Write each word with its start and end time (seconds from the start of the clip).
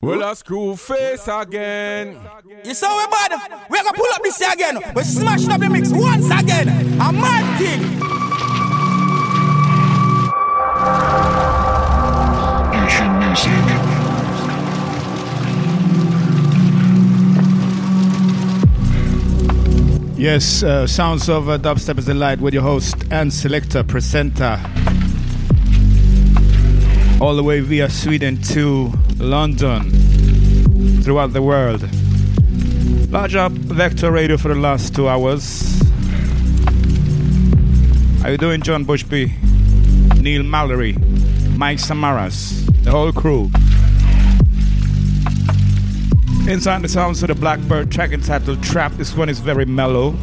Well, 0.00 0.22
a 0.22 0.36
screw 0.36 0.76
face 0.76 1.26
again. 1.26 2.16
You 2.64 2.72
saw 2.72 2.96
we 2.98 3.10
bad? 3.10 3.32
We're 3.68 3.82
gonna 3.82 3.98
pull 3.98 4.06
up 4.14 4.22
this 4.22 4.38
year 4.38 4.52
again. 4.52 4.78
We're 4.94 5.02
smashing 5.02 5.50
up 5.50 5.60
the 5.60 5.68
mix 5.68 5.90
once 5.90 6.26
again. 6.26 6.68
A 6.68 7.12
mad 7.12 7.58
thing. 7.58 7.98
Yes, 20.16 20.62
uh, 20.62 20.86
sounds 20.86 21.28
of 21.28 21.48
uh, 21.48 21.58
dubstep 21.58 21.98
is 21.98 22.06
the 22.06 22.14
light 22.14 22.40
with 22.40 22.54
your 22.54 22.62
host 22.62 22.94
and 23.10 23.32
selector 23.32 23.82
presenter 23.82 24.60
all 27.20 27.34
the 27.34 27.42
way 27.42 27.60
via 27.60 27.90
Sweden 27.90 28.40
to 28.42 28.92
London, 29.18 29.90
throughout 31.02 31.32
the 31.32 31.42
world. 31.42 31.82
Large 33.10 33.34
up 33.34 33.52
Vector 33.52 34.12
Radio 34.12 34.36
for 34.36 34.48
the 34.48 34.54
last 34.54 34.94
two 34.94 35.08
hours. 35.08 35.80
How 38.22 38.28
you 38.28 38.36
doing, 38.36 38.62
John 38.62 38.84
Bushby, 38.84 39.32
Neil 40.20 40.42
Mallory, 40.42 40.92
Mike 41.56 41.78
Samaras, 41.78 42.66
the 42.84 42.90
whole 42.90 43.12
crew? 43.12 43.50
Inside 46.48 46.82
the 46.82 46.88
sounds 46.88 47.22
of 47.22 47.28
the 47.28 47.34
Blackbird 47.34 47.90
track 47.90 48.12
entitled 48.12 48.62
Trap. 48.62 48.92
This 48.92 49.16
one 49.16 49.28
is 49.28 49.40
very 49.40 49.64
mellow. 49.64 50.16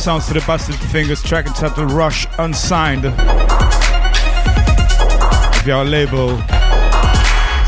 Sounds 0.00 0.26
to 0.28 0.32
the 0.32 0.40
Busted 0.46 0.74
Fingers 0.76 1.22
track 1.22 1.46
entitled 1.46 1.92
Rush 1.92 2.26
Unsigned. 2.38 3.04
If 5.56 5.66
you're 5.66 5.82
a 5.82 5.84
label, 5.84 6.38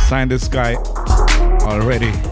sign 0.09 0.29
this 0.29 0.49
guy 0.49 0.77
already. 1.67 2.32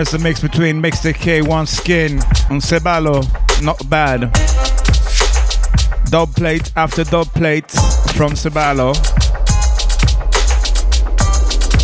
One 0.00 0.06
is 0.06 0.14
a 0.14 0.18
mix 0.18 0.40
between 0.40 0.80
Mixed 0.80 1.04
K, 1.16 1.42
One 1.42 1.66
Skin, 1.66 2.12
and 2.48 2.62
Ceballo. 2.62 3.20
Not 3.62 3.78
bad. 3.90 4.32
Dub 6.06 6.34
plate 6.34 6.72
after 6.74 7.04
dub 7.04 7.26
plate 7.34 7.70
from 8.16 8.32
Ceballo. 8.32 8.96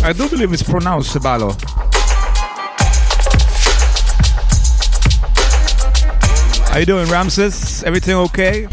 I 0.03 0.13
do 0.13 0.27
believe 0.29 0.51
it's 0.51 0.63
pronounced 0.63 1.15
Ceballo. 1.15 1.53
How 6.69 6.79
you 6.79 6.85
doing, 6.87 7.07
Ramses? 7.09 7.83
Everything 7.83 8.15
okay? 8.15 8.67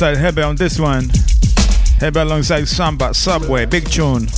Alongside 0.00 0.32
Hebe 0.32 0.46
on 0.46 0.54
this 0.54 0.78
one. 0.78 1.02
Hebe 1.98 2.22
alongside 2.22 2.68
Samba, 2.68 3.12
Subway, 3.12 3.66
big 3.66 3.90
tune. 3.90 4.28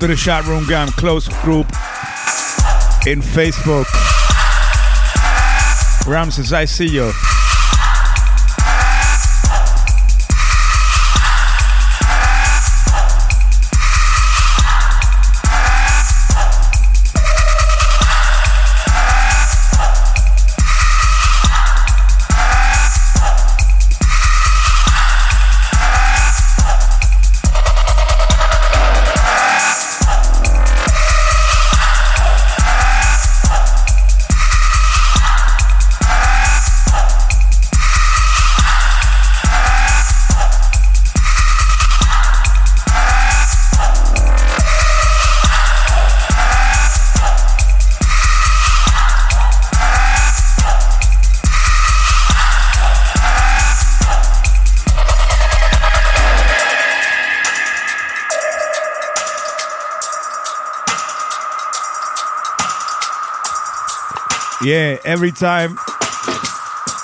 To 0.00 0.06
the 0.06 0.16
Chat 0.16 0.46
Room 0.46 0.66
Gang 0.66 0.88
close 0.88 1.28
group 1.42 1.66
in 3.06 3.20
Facebook. 3.20 3.86
Ramses, 6.06 6.54
I 6.54 6.64
see 6.64 6.86
you. 6.86 7.12
Every 65.04 65.32
time 65.32 65.76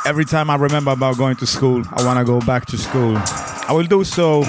every 0.07 0.25
time 0.25 0.50
I 0.50 0.57
remember 0.57 0.93
about 0.93 1.17
going 1.17 1.37
to 1.37 1.47
school, 1.47 1.83
I 1.93 2.05
want 2.05 2.19
to 2.19 2.25
go 2.25 2.41
back 2.41 2.67
to 2.67 2.79
school. 2.79 3.15
I 3.17 3.73
will 3.73 3.87
do 3.87 4.05
so 4.05 4.45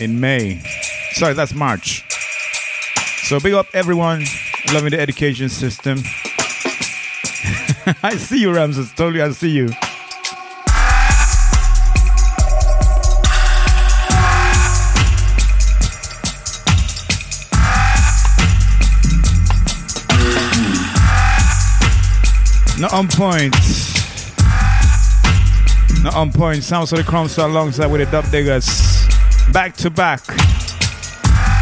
in 0.00 0.20
May. 0.20 0.62
Sorry, 1.12 1.34
that's 1.34 1.54
March. 1.54 2.04
So 3.28 3.40
big 3.40 3.54
up 3.54 3.66
everyone 3.74 4.24
loving 4.72 4.90
the 4.90 5.00
education 5.00 5.48
system. 5.48 5.98
I 8.02 8.16
see 8.16 8.40
you, 8.40 8.52
Ramses. 8.52 8.92
Totally, 8.92 9.22
I 9.22 9.30
see 9.30 9.50
you. 9.50 9.68
Not 22.78 22.92
on 22.92 23.08
point. 23.08 23.54
Not 26.02 26.14
on 26.14 26.30
point. 26.30 26.62
Sounds 26.62 26.92
of 26.92 26.98
the 26.98 27.04
chrome 27.04 27.26
Crumbs 27.26 27.38
alongside 27.38 27.86
with 27.86 28.02
the 28.02 28.10
Dub 28.10 28.30
Diggers. 28.30 28.66
Back 29.50 29.76
to 29.78 29.90
back. 29.90 30.20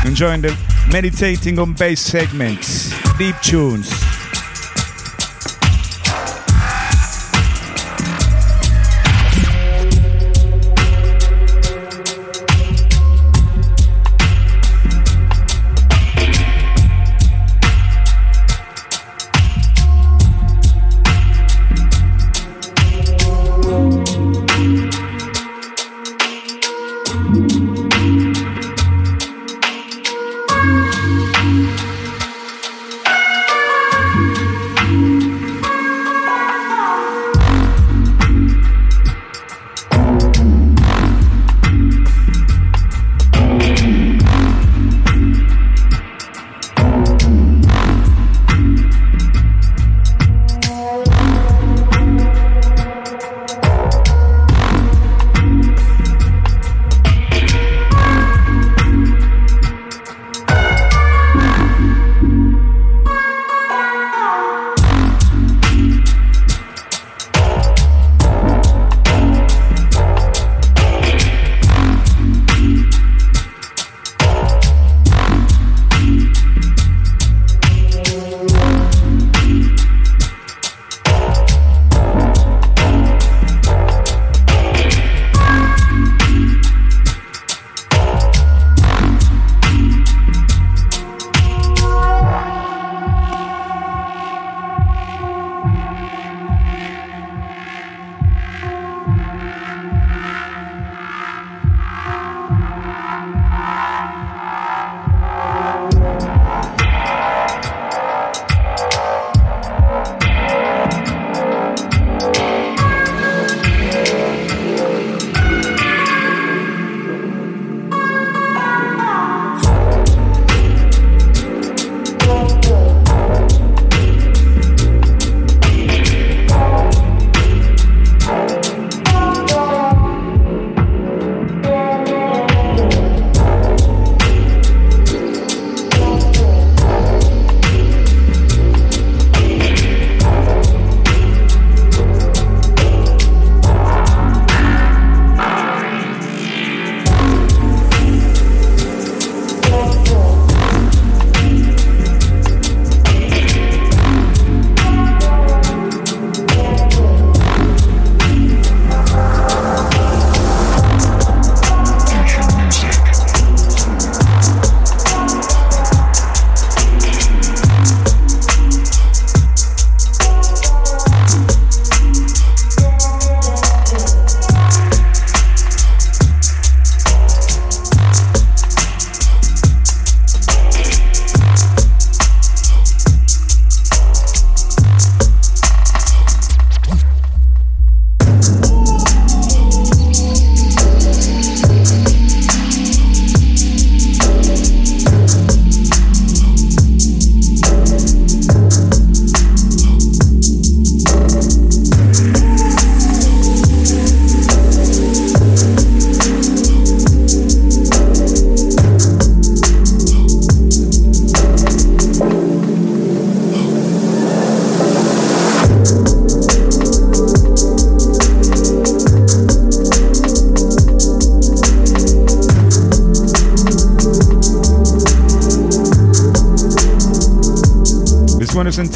Enjoying 0.05 0.41
the 0.41 0.59
meditating 0.91 1.59
on 1.59 1.73
bass 1.75 2.01
segments. 2.01 2.93
Deep 3.17 3.37
tunes. 3.43 4.04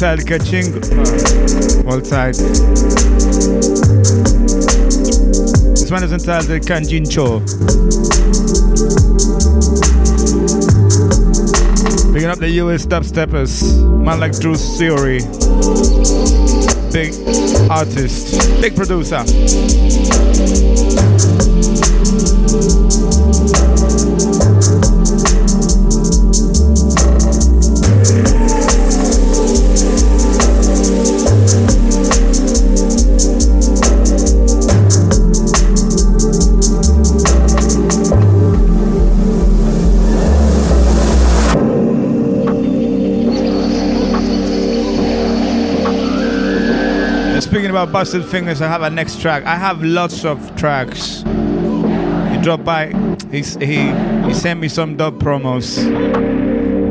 Entitled 0.01 0.29
Kaching. 0.29 0.71
Hold 1.83 2.05
tight. 2.05 2.37
This 5.75 5.91
one 5.91 6.03
is 6.05 6.13
entitled 6.13 6.47
"The 6.47 6.61
Kanjincho. 6.61 7.41
Picking 12.13 12.29
up 12.29 12.39
the 12.39 12.49
US 12.61 12.85
dubsteppers. 12.85 13.61
Man 14.01 14.21
like 14.21 14.39
Drew 14.39 14.55
Theory. 14.55 15.19
Big 16.93 17.13
artist. 17.69 18.61
Big 18.61 18.77
producer. 18.77 19.25
About 47.89 48.01
busted 48.01 48.23
fingers, 48.25 48.61
I 48.61 48.67
have 48.67 48.83
a 48.83 48.89
next 48.91 49.19
track. 49.19 49.45
I 49.45 49.55
have 49.55 49.83
lots 49.83 50.23
of 50.23 50.55
tracks. 50.55 51.23
He 51.23 52.37
dropped 52.39 52.63
by. 52.63 52.93
He 53.31 53.41
he 53.41 53.91
he 54.27 54.33
sent 54.35 54.59
me 54.59 54.67
some 54.67 54.95
dub 54.95 55.17
promos. 55.17 55.83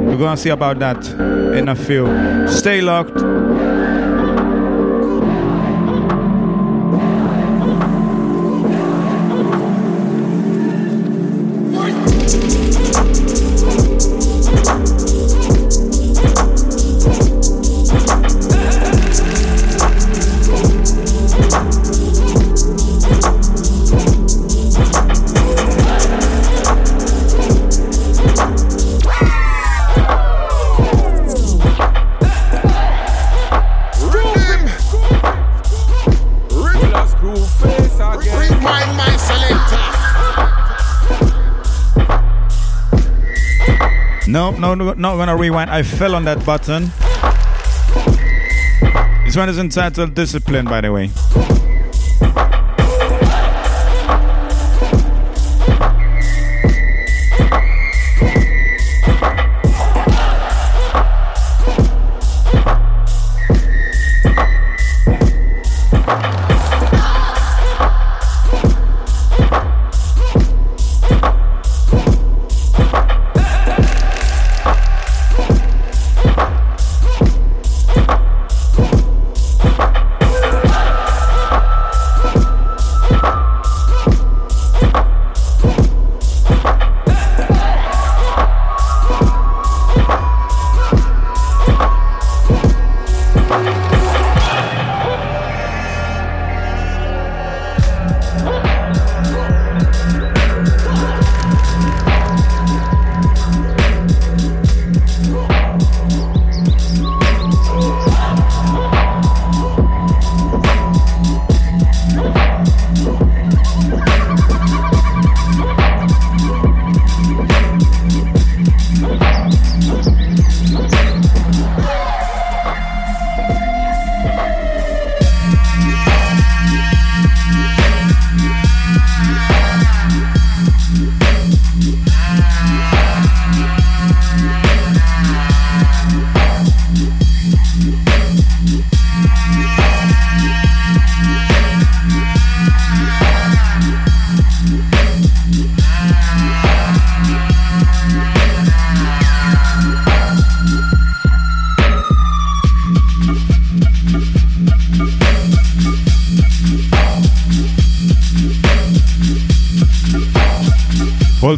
We're 0.07 0.17
gonna 0.17 0.37
see 0.37 0.51
about 0.51 0.81
that 0.81 1.09
in 1.57 1.69
a 1.69 1.77
few. 1.77 2.05
Stay 2.49 2.81
locked. 2.81 3.17
No, 44.79 44.85
no, 44.85 44.95
not 44.95 45.17
gonna 45.17 45.37
rewind. 45.37 45.71
I 45.71 45.83
fell 45.83 46.15
on 46.15 46.25
that 46.25 46.45
button. 46.47 46.93
This 49.25 49.37
one 49.37 49.49
is 49.49 49.59
entitled 49.59 50.15
Discipline, 50.15 50.65
by 50.65 50.81
the 50.81 50.93
way. 50.93 51.58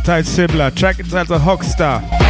Tight, 0.05 0.25
Sibla. 0.25 0.75
Track 0.75 0.99
it 0.99 1.07
as 1.07 2.30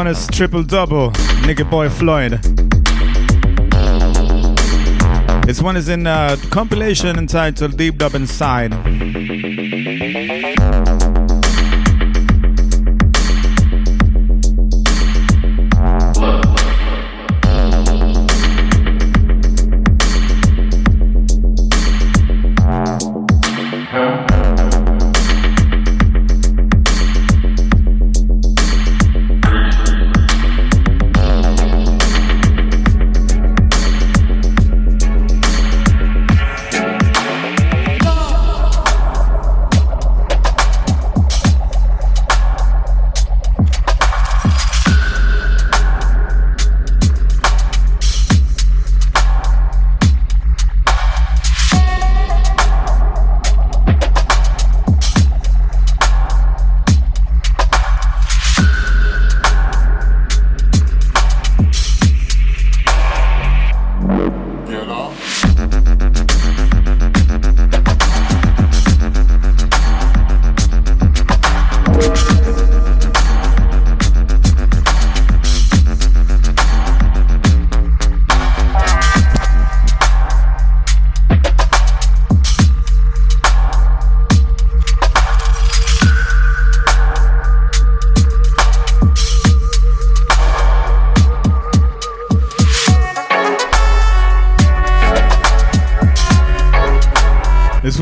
one 0.00 0.06
is 0.06 0.26
triple 0.28 0.62
double. 0.62 1.10
Nigga 1.44 1.68
Boy 1.68 1.90
Floyd. 1.90 2.40
This 5.44 5.60
one 5.60 5.76
is 5.76 5.90
in 5.90 6.06
a 6.06 6.38
compilation 6.48 7.18
entitled 7.18 7.76
Deep 7.76 7.98
Dub 7.98 8.14
Inside. 8.14 8.72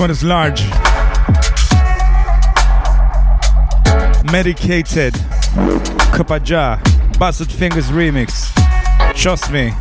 One 0.08 0.12
is 0.12 0.24
large. 0.24 0.62
Medicated. 4.32 5.12
Kapaja. 6.14 6.78
Busted 7.18 7.52
Fingers 7.52 7.88
remix. 7.88 8.48
Trust 9.14 9.52
me. 9.52 9.72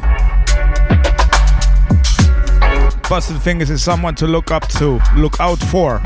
Busted 3.09 3.41
Fingers 3.41 3.69
is 3.69 3.81
someone 3.81 4.15
to 4.15 4.27
look 4.27 4.51
up 4.51 4.67
to, 4.67 4.99
look 5.15 5.39
out 5.39 5.59
for. 5.59 6.01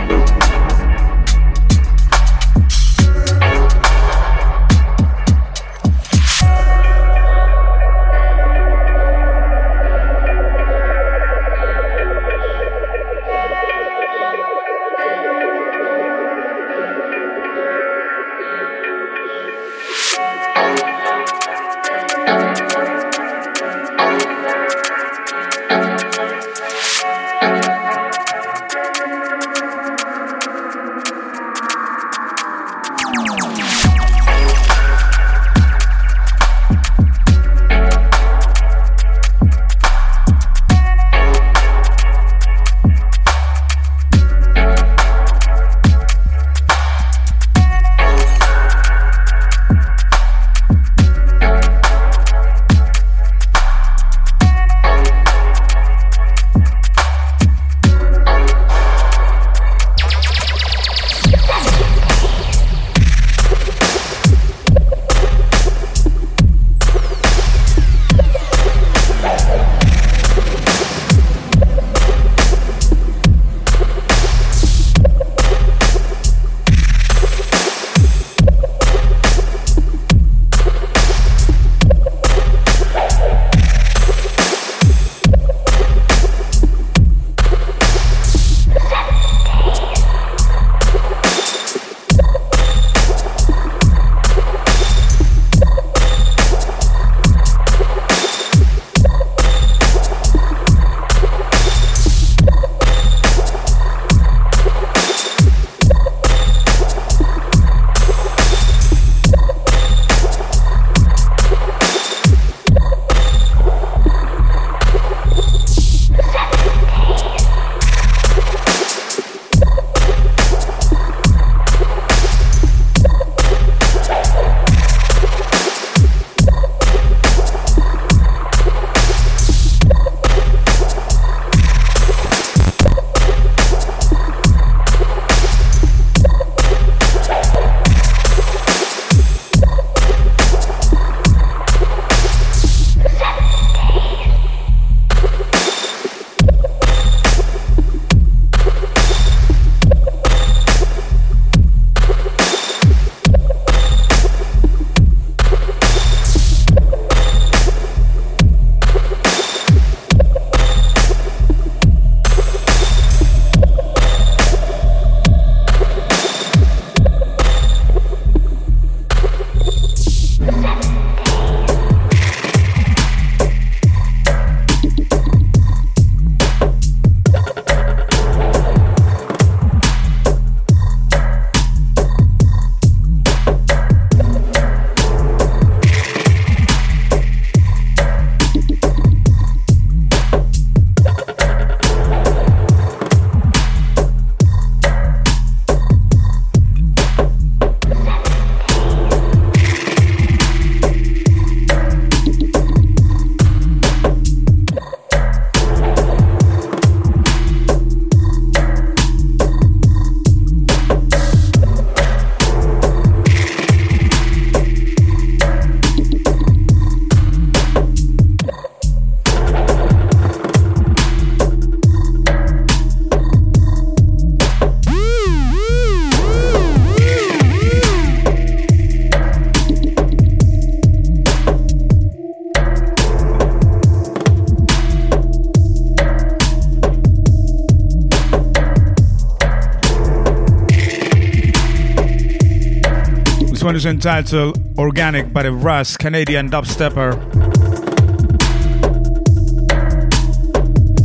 Is 243.81 243.85
entitled 243.87 244.77
Organic 244.77 245.33
by 245.33 245.41
the 245.41 245.51
Russ, 245.51 245.97
Canadian 245.97 246.51
dubstepper. 246.51 247.17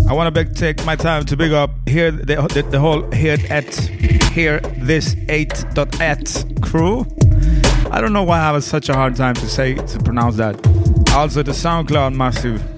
I 0.06 0.12
want 0.12 0.34
to 0.34 0.44
take 0.44 0.84
my 0.84 0.94
time 0.94 1.24
to 1.24 1.38
big 1.38 1.52
up 1.52 1.70
here 1.88 2.10
the, 2.10 2.36
the, 2.52 2.66
the 2.70 2.78
whole 2.78 3.10
here 3.12 3.38
at 3.48 3.74
here 4.34 4.60
this 4.76 5.14
8.at 5.14 6.60
crew. 6.60 7.06
I 7.90 8.02
don't 8.02 8.12
know 8.12 8.24
why 8.24 8.40
I 8.40 8.52
have 8.52 8.62
such 8.62 8.90
a 8.90 8.94
hard 8.94 9.16
time 9.16 9.36
to 9.36 9.48
say 9.48 9.74
to 9.76 9.98
pronounce 10.00 10.36
that. 10.36 10.54
Also 11.14 11.42
the 11.42 11.52
SoundCloud 11.52 12.14
massive. 12.14 12.75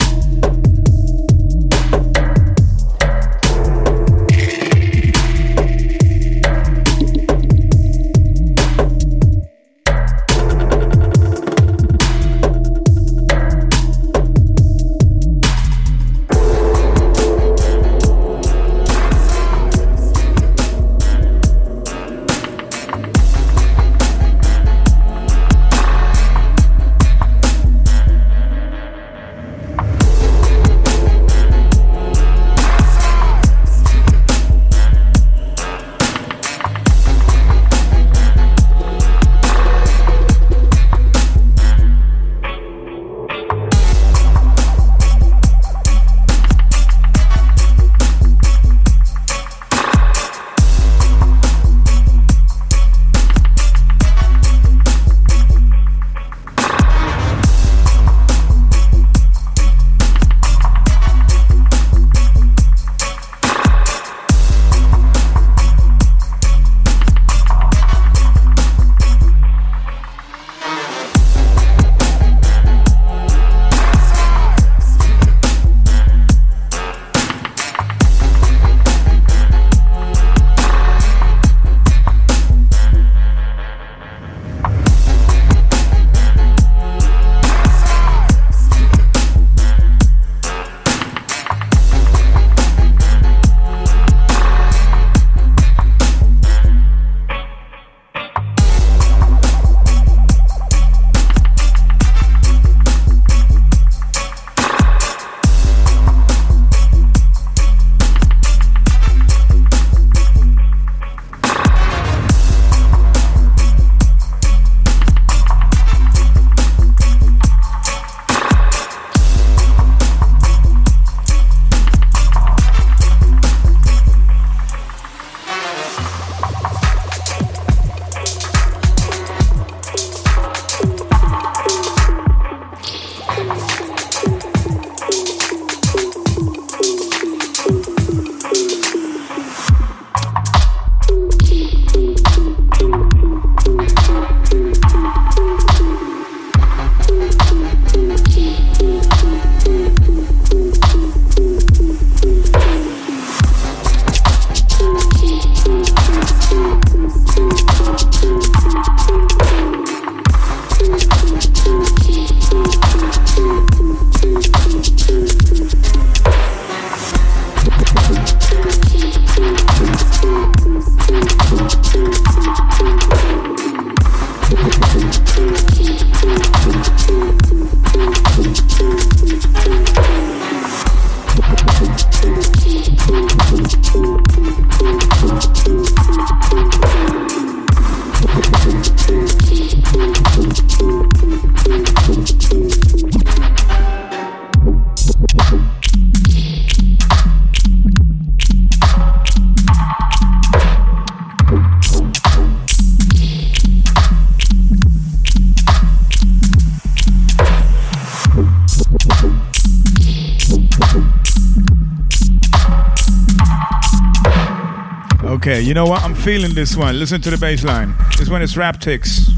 Feeling 216.18 216.54
this 216.54 216.76
one. 216.76 216.98
Listen 216.98 217.20
to 217.20 217.30
the 217.30 217.38
bass 217.38 217.64
line. 217.64 217.94
This 218.18 218.28
one 218.28 218.42
is 218.42 218.54
Raptix. 218.54 219.30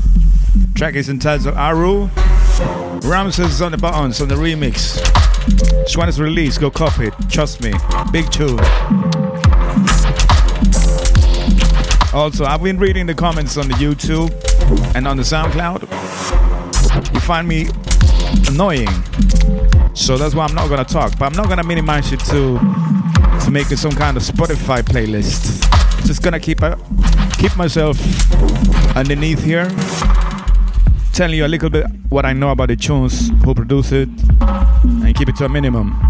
Track 0.74 0.94
is 0.94 1.08
entitled 1.08 1.54
Aru. 1.56 2.08
Ramses 3.08 3.54
is 3.54 3.62
on 3.62 3.72
the 3.72 3.78
buttons 3.78 4.20
on 4.20 4.28
the 4.28 4.34
remix. 4.34 4.96
This 5.82 5.96
one 5.96 6.08
is 6.08 6.20
released. 6.20 6.60
Go 6.60 6.70
copy 6.70 7.08
it. 7.08 7.14
Trust 7.28 7.62
me. 7.62 7.72
Big 8.12 8.30
tune. 8.30 8.58
Also, 12.12 12.44
I've 12.44 12.62
been 12.62 12.78
reading 12.78 13.06
the 13.06 13.14
comments 13.14 13.56
on 13.56 13.68
the 13.68 13.74
YouTube 13.74 14.30
and 14.94 15.06
on 15.06 15.16
the 15.16 15.22
SoundCloud. 15.22 15.82
You 17.14 17.20
find 17.20 17.46
me 17.46 17.68
annoying. 18.48 18.88
So 19.94 20.16
that's 20.16 20.34
why 20.34 20.44
I'm 20.44 20.54
not 20.54 20.68
gonna 20.68 20.84
talk. 20.84 21.18
But 21.18 21.26
I'm 21.26 21.36
not 21.36 21.48
gonna 21.48 21.64
minimize 21.64 22.12
it 22.12 22.20
to 22.26 22.58
to 23.44 23.50
make 23.50 23.70
it 23.70 23.78
some 23.78 23.92
kind 23.92 24.16
of 24.16 24.22
Spotify 24.22 24.82
playlist. 24.82 25.49
Just 26.10 26.24
gonna 26.24 26.40
keep 26.40 26.60
uh, 26.60 26.74
keep 27.38 27.56
myself 27.56 27.96
underneath 28.96 29.44
here, 29.44 29.68
telling 31.12 31.36
you 31.36 31.46
a 31.46 31.46
little 31.46 31.70
bit 31.70 31.86
what 32.08 32.26
I 32.26 32.32
know 32.32 32.50
about 32.50 32.66
the 32.66 32.74
tunes, 32.74 33.30
who 33.44 33.54
produce 33.54 33.92
it, 33.92 34.08
and 34.40 35.14
keep 35.14 35.28
it 35.28 35.36
to 35.36 35.44
a 35.44 35.48
minimum. 35.48 36.09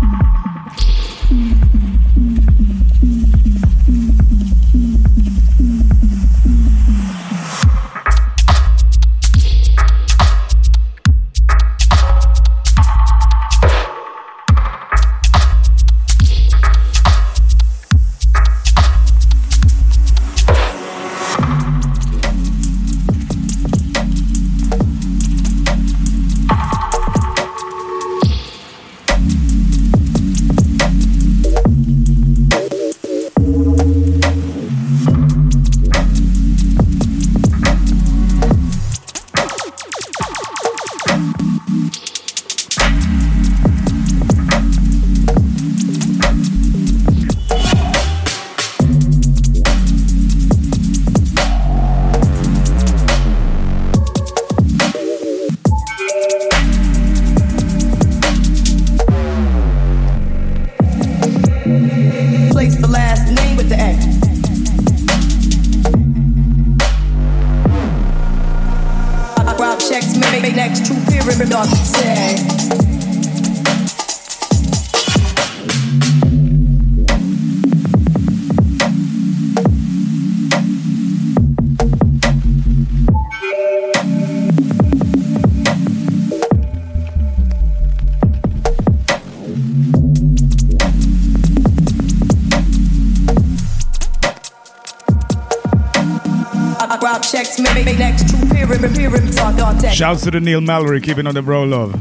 Shouts 100.10 100.24
to 100.24 100.32
the 100.32 100.40
Neil 100.40 100.60
Mallory, 100.60 101.00
keeping 101.00 101.28
on 101.28 101.34
the 101.34 101.42
bro 101.42 101.62
love. 101.62 101.92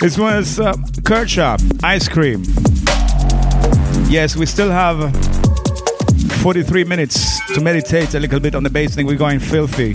this 0.00 0.18
one 0.18 0.38
is 0.38 0.58
uh, 0.58 0.74
Shop, 1.24 1.60
Ice 1.84 2.08
Cream. 2.08 2.42
Yes, 4.10 4.34
we 4.34 4.44
still 4.44 4.72
have 4.72 5.14
43 6.42 6.82
minutes 6.82 7.38
to 7.54 7.60
meditate 7.60 8.14
a 8.14 8.18
little 8.18 8.40
bit 8.40 8.56
on 8.56 8.64
the 8.64 8.70
bass 8.70 8.96
thing. 8.96 9.06
We're 9.06 9.14
going 9.14 9.38
filthy, 9.38 9.92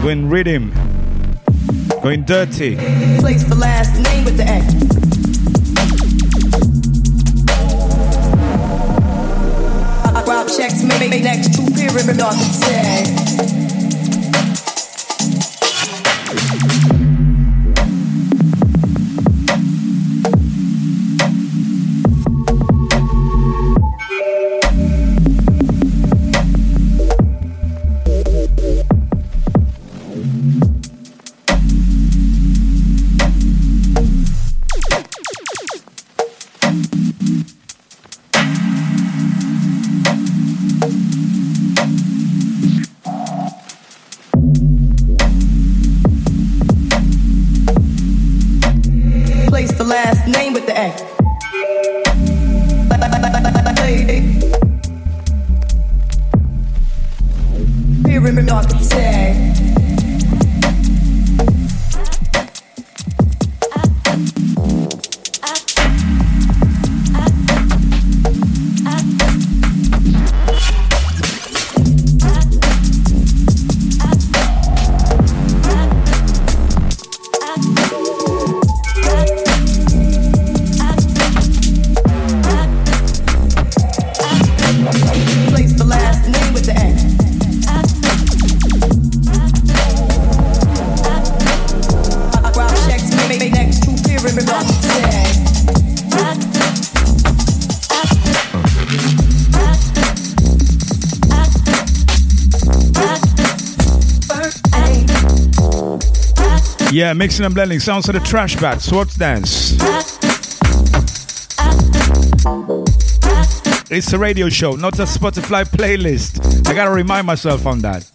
going 0.00 0.30
rhythm, 0.30 0.72
going 2.02 2.24
dirty. 2.24 2.76
Place 3.18 3.46
last 3.54 3.92
name 4.00 4.24
with 4.24 4.38
the. 4.38 4.72
Rob 10.26 10.48
checks, 10.48 10.82
next 10.82 11.54
true 11.54 11.66
period. 11.66 13.61
Yeah, 107.02 107.14
mixing 107.14 107.44
and 107.44 107.52
blending. 107.52 107.80
Sounds 107.80 108.08
of 108.08 108.14
the 108.14 108.20
trash 108.20 108.54
bag. 108.60 108.80
Swords 108.80 109.16
dance. 109.16 109.72
It's 113.90 114.12
a 114.12 114.18
radio 114.20 114.48
show, 114.48 114.76
not 114.76 114.96
a 115.00 115.02
Spotify 115.02 115.64
playlist. 115.64 116.68
I 116.68 116.74
gotta 116.74 116.92
remind 116.92 117.26
myself 117.26 117.66
on 117.66 117.80
that. 117.80 118.08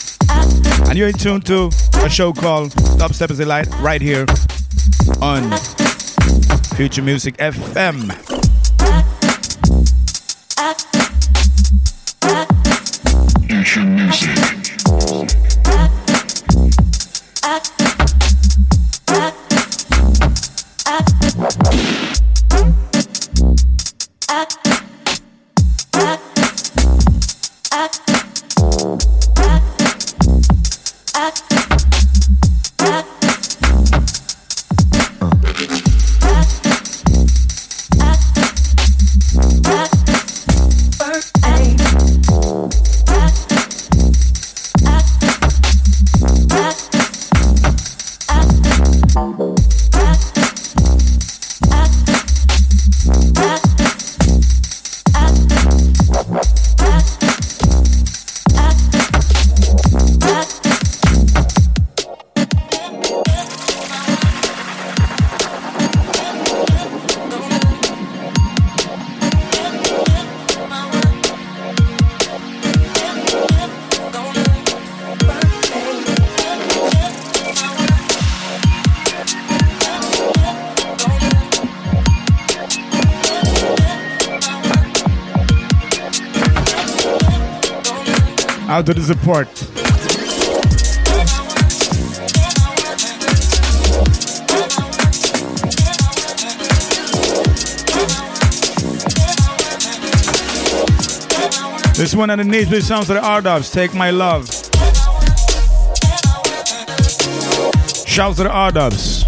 And 0.87 0.97
you're 0.97 1.09
in 1.09 1.15
tune 1.15 1.41
to 1.41 1.69
a 1.95 2.09
show 2.09 2.31
called 2.31 2.71
Dubstep 2.97 3.29
is 3.29 3.41
Light 3.41 3.67
right 3.81 4.01
here 4.01 4.25
on 5.21 5.51
Future 6.77 7.01
Music 7.01 7.35
FM. 7.39 8.16
To 88.87 88.93
the 88.93 89.01
support. 89.01 89.53
This 101.97 102.15
one 102.15 102.29
underneath 102.29 102.71
me 102.71 102.79
sounds 102.79 103.09
like 103.09 103.21
R-Dubs, 103.21 103.69
Take 103.71 103.93
My 103.93 104.09
Love. 104.09 104.47
Shouts 108.07 108.37
to 108.37 108.43
the 108.43 108.49
R-Dubs. 108.49 109.23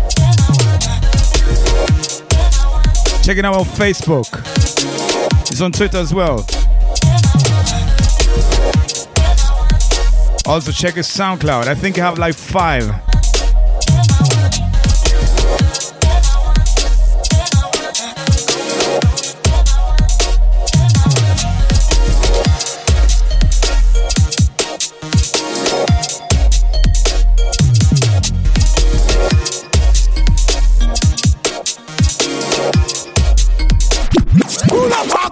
Check 3.25 3.37
it 3.37 3.43
out 3.43 3.55
on 3.55 3.65
Facebook. 3.65 4.29
It's 5.51 5.59
on 5.59 5.73
Twitter 5.73 5.97
as 5.97 6.13
well. 6.13 6.45
Also, 10.49 10.71
check 10.71 10.95
his 10.95 11.07
SoundCloud. 11.07 11.67
I 11.67 11.75
think 11.75 11.99
I 11.99 12.01
have 12.01 12.17
like 12.17 12.33
five. 12.33 12.89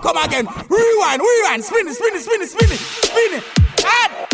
Come 0.03 0.17
Again. 0.23 0.45
Rewind, 0.69 1.21
rewind, 1.21 1.63
spin 1.63 1.87
it, 1.87 1.95
spin 1.95 2.13
it, 2.13 2.21
spin 2.21 2.41
it, 2.41 2.49
spin 2.49 2.71
it, 2.71 2.77
spin 2.77 3.33
it. 3.33 3.43
Add. 3.83 4.26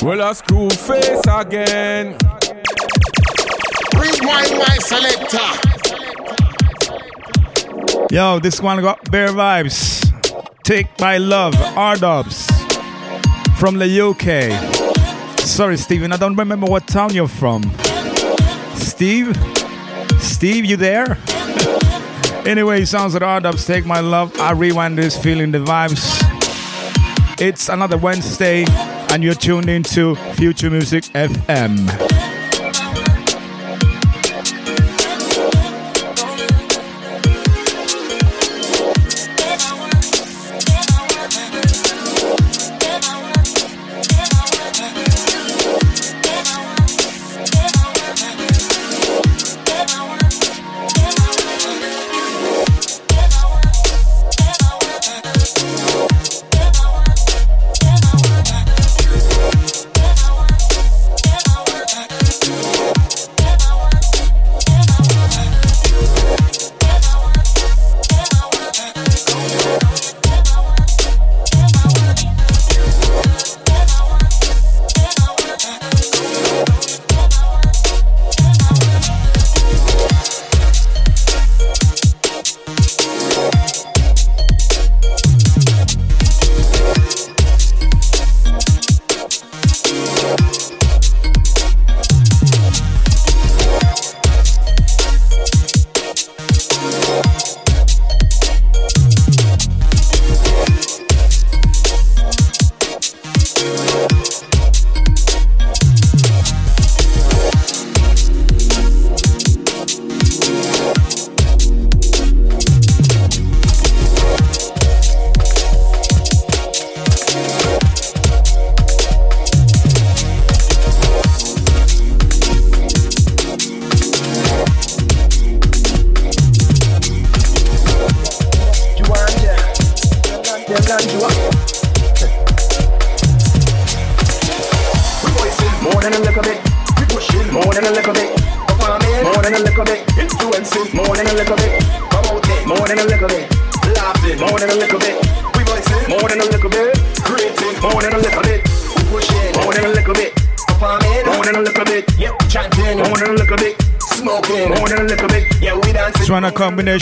Well, 0.00 0.20
a 0.30 0.34
screw 0.34 0.70
face 0.70 1.20
again. 1.28 2.16
Rewind 3.96 4.58
my 4.58 4.76
selector. 4.78 5.48
Yo, 8.10 8.38
this 8.38 8.60
one 8.60 8.80
got 8.80 9.10
bare 9.10 9.28
vibes. 9.28 10.04
Take 10.62 10.86
my 11.00 11.18
love, 11.18 11.54
R 11.76 11.96
Dubs 11.96 12.46
from 13.58 13.78
the 13.78 14.00
UK. 14.00 14.52
Sorry, 15.40 15.76
Steven, 15.76 16.12
I 16.12 16.16
don't 16.16 16.36
remember 16.36 16.66
what 16.66 16.86
town 16.86 17.12
you're 17.12 17.26
from. 17.26 17.62
Steve? 18.74 19.36
Steve, 20.20 20.64
you 20.64 20.76
there? 20.76 21.18
anyway, 22.46 22.84
sounds 22.84 23.14
like 23.14 23.22
R 23.22 23.40
Dubs, 23.40 23.66
Take 23.66 23.84
My 23.84 23.98
Love. 23.98 24.38
I 24.38 24.52
rewind 24.52 24.96
this, 24.96 25.18
feeling 25.18 25.50
the 25.50 25.58
vibes. 25.58 26.22
It's 27.40 27.68
another 27.68 27.98
Wednesday, 27.98 28.64
and 29.10 29.22
you're 29.22 29.34
tuned 29.34 29.68
into 29.68 30.14
Future 30.34 30.70
Music 30.70 31.04
FM. 31.04 32.27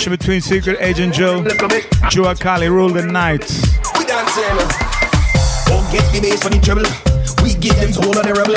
Combination 0.06 0.10
between 0.10 0.40
Secret 0.40 0.78
Agent 0.80 1.14
Joe, 1.14 1.44
Joe 2.10 2.34
Kali 2.34 2.68
rule 2.68 2.88
the 2.90 3.02
night. 3.02 3.42
We 3.98 4.04
dancing. 4.06 4.44
Eh, 4.44 5.66
Don't 5.66 5.86
get 5.90 6.04
the 6.12 6.20
bass 6.22 6.44
on 6.46 6.52
the 6.52 6.60
treble. 6.62 6.86
We 7.42 7.54
give 7.58 7.74
them 7.76 7.92
soul 7.92 8.14
on 8.14 8.26
the 8.26 8.34
rebel. 8.34 8.54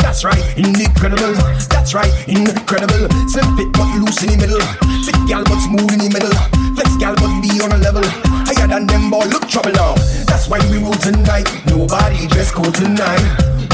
That's 0.00 0.24
right, 0.24 0.40
incredible. 0.56 1.34
That's 1.68 1.92
right, 1.92 2.12
incredible. 2.28 3.08
Slim 3.28 3.44
fit 3.56 3.68
but 3.76 3.88
loose 4.00 4.22
in 4.24 4.32
the 4.32 4.38
middle. 4.40 4.62
Fit 5.04 5.16
gal 5.28 5.44
but 5.44 5.60
smooth 5.60 5.92
in 5.92 6.00
the 6.00 6.10
middle. 6.12 6.32
Flex 6.74 6.96
gal 6.96 7.14
but 7.16 7.32
be 7.44 7.60
on 7.60 7.72
a 7.72 7.78
level. 7.78 8.04
Higher 8.48 8.68
than 8.68 8.86
them 8.86 9.10
boy, 9.10 9.26
look 9.28 9.48
trouble 9.48 9.72
now. 9.72 9.94
That's 10.24 10.48
why 10.48 10.60
we 10.70 10.78
rule 10.80 10.96
tonight. 10.96 11.44
Nobody 11.66 12.26
dress 12.28 12.50
code 12.50 12.74
tonight. 12.74 13.20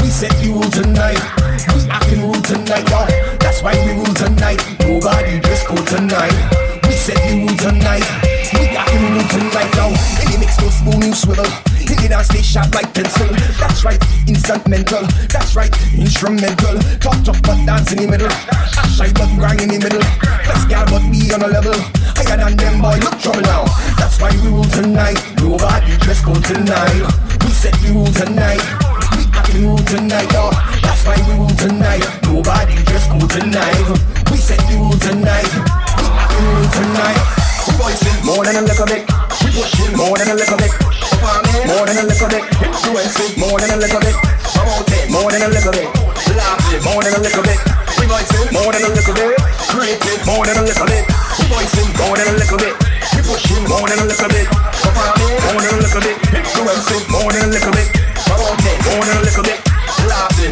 We 0.03 0.09
set 0.11 0.31
the 0.43 0.51
rule 0.51 0.67
tonight. 0.67 1.19
We 1.71 1.87
acting 1.87 2.21
rule 2.27 2.41
tonight, 2.43 2.83
y'all. 2.91 3.07
That's 3.39 3.63
why 3.63 3.79
we 3.79 3.95
rule 3.95 4.11
tonight. 4.11 4.59
Nobody 4.83 5.39
dress 5.39 5.63
code 5.63 5.87
tonight 5.87 6.72
set 6.91 7.15
the 7.23 7.35
mood 7.35 7.59
tonight. 7.59 8.03
We 8.53 8.67
got 8.73 8.87
the 8.91 8.99
mood 8.99 9.27
tonight 9.31 9.71
now. 9.75 9.91
Any 10.19 10.37
mix 10.37 10.59
no 10.59 10.69
spoon 10.69 11.01
you 11.01 11.13
swivel. 11.13 11.47
Any 11.79 12.07
dance 12.07 12.27
stay 12.27 12.41
sharp 12.41 12.73
like 12.75 12.93
pencil. 12.93 13.27
That's 13.59 13.83
right, 13.83 14.01
instant 14.27 14.67
mental. 14.67 15.03
That's 15.31 15.55
right, 15.55 15.71
instrumental. 15.95 16.79
Talk 16.99 17.23
tough 17.23 17.41
but 17.43 17.59
dance 17.65 17.91
in 17.91 18.03
the 18.03 18.07
middle. 18.07 18.31
Ash 18.51 18.97
shy 18.97 19.11
but 19.13 19.29
grind 19.35 19.61
in 19.61 19.69
the 19.69 19.79
middle. 19.79 20.03
Flex 20.45 20.65
gal 20.65 20.85
but 20.85 21.03
be 21.11 21.31
on 21.33 21.41
a 21.43 21.47
level. 21.47 21.75
Higher 22.15 22.37
than 22.37 22.57
them 22.57 22.81
boy, 22.81 22.97
look 22.99 23.17
trouble 23.19 23.41
now. 23.41 23.65
That's 23.97 24.19
why 24.19 24.31
we 24.31 24.47
rule 24.47 24.67
tonight. 24.71 25.19
Nobody 25.39 25.97
dress 26.03 26.21
code 26.23 26.43
tonight. 26.43 27.03
We 27.43 27.49
set 27.51 27.73
the 27.83 27.91
rule 27.91 28.11
tonight. 28.11 28.63
We 29.15 29.25
got 29.31 29.45
the 29.47 29.59
rule 29.59 29.83
tonight, 29.87 30.31
y'all. 30.31 30.51
That's 30.83 31.03
why 31.05 31.17
we 31.27 31.33
rule 31.35 31.55
tonight. 31.59 32.05
Nobody 32.23 32.75
dress 32.87 33.07
code 33.07 33.29
tonight. 33.29 33.87
We 34.31 34.37
set 34.37 34.59
the 34.67 34.75
rule 34.77 34.97
tonight 34.99 35.82
mm, 36.43 36.65
tonight. 36.75 37.19
More 38.23 38.43
than 38.43 38.55
a 38.55 38.61
little 38.61 38.85
bit. 38.85 39.03
More 39.95 40.17
than 40.17 40.29
a 40.29 40.35
little 40.35 40.57
bit. 40.57 40.71
More 41.67 41.85
than 41.85 41.97
a 41.97 42.03
little 42.03 42.29
bit. 42.29 42.43
More 42.67 42.75
than 42.79 42.89
a 42.89 42.97
little 42.97 43.11
bit. 43.11 43.37
More 43.39 43.59
than 43.59 43.71
a 43.71 43.77
little 43.77 44.01
bit. 44.01 44.17
More 45.11 45.31
than 45.31 45.41
a 45.41 45.47
little 45.47 45.71
bit. 45.71 45.89
More 46.83 47.03
than 47.03 47.13
a 47.13 47.19
little 47.19 47.43
bit. 47.43 47.59
More 48.53 48.71
than 48.73 48.83
a 48.83 48.89
little 48.89 49.13
bit. 49.13 49.33
More 50.25 50.43
than 50.43 50.57
a 50.57 50.63
little 50.63 50.85
bit. 50.85 51.05
More 51.33 52.17
than 52.17 52.27
a 52.27 52.33
little 52.33 52.55
bit. 52.55 53.43
More 53.67 53.87
than 53.87 53.87
a 53.87 54.05
little 54.05 54.27
bit. 54.27 54.47
More 56.91 57.31
than 57.31 57.37
a 57.37 57.51
little 57.51 57.69
bit. 57.69 57.87
More 58.91 59.03
than 59.03 59.19
a 59.19 59.27
little 59.27 59.43
bit. 59.43 59.59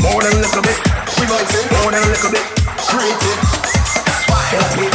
More 0.01 0.21
than 0.21 0.31
a 0.31 0.39
little 0.39 0.61
bit. 0.61 0.77
More 1.71 1.91
than 1.91 2.01
a 2.01 2.07
little 2.07 2.31
bit. 2.31 2.45
Creating 2.87 3.61
Cause 4.51 4.90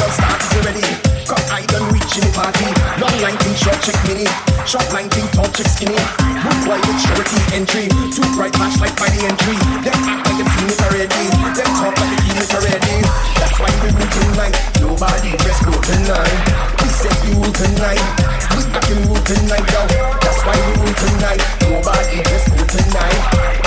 already. 0.60 0.84
Cause 1.26 1.42
I 1.50 1.66
done 1.66 1.90
reaching 1.90 2.22
the 2.22 2.32
party. 2.32 2.70
Long 3.02 3.12
line 3.18 3.36
thing, 3.42 3.56
short 3.58 3.78
chick 3.82 3.98
mini. 4.06 4.26
Short 4.62 4.86
line 4.94 5.10
thing, 5.10 5.26
tall 5.34 5.50
chick 5.50 5.66
skinny. 5.66 5.98
Boot 6.42 6.58
boy 6.62 6.78
with 6.78 6.98
charity 7.02 7.38
entry. 7.50 7.86
Two 8.14 8.22
bright 8.38 8.54
flashlight 8.54 8.94
by 8.94 9.10
the 9.10 9.26
entry. 9.26 9.58
Them 9.82 9.98
act 10.06 10.22
like 10.22 10.38
they 10.38 10.46
seen 10.46 10.70
it 10.70 10.80
already. 10.86 11.22
Them 11.50 11.70
talk 11.82 11.94
like 11.98 12.10
they 12.14 12.20
seen 12.30 12.38
it 12.38 12.52
already. 12.54 12.96
That's 13.42 13.56
why 13.58 13.70
we 13.82 13.88
rule 13.90 14.10
tonight. 14.14 14.54
Nobody 14.78 15.30
dress 15.34 15.58
code 15.66 15.82
tonight. 15.82 16.38
We 16.78 16.88
set 16.94 17.16
the 17.26 17.30
rule 17.34 17.52
tonight. 17.52 18.06
We 18.54 18.62
acting 18.70 19.02
rule 19.10 19.22
tonight, 19.26 19.66
yo. 19.66 19.82
That's 20.22 20.40
why 20.46 20.54
we 20.54 20.72
rule 20.78 20.94
tonight. 20.94 21.42
Nobody 21.66 22.22
dress 22.22 22.44
code 22.54 22.70
tonight. 22.70 23.65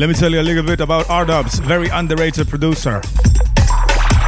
Let 0.00 0.08
me 0.08 0.14
tell 0.14 0.32
you 0.32 0.40
a 0.40 0.42
little 0.42 0.62
bit 0.62 0.80
about 0.80 1.10
R 1.10 1.26
Dubs, 1.26 1.58
very 1.58 1.88
underrated 1.88 2.48
producer. 2.48 3.02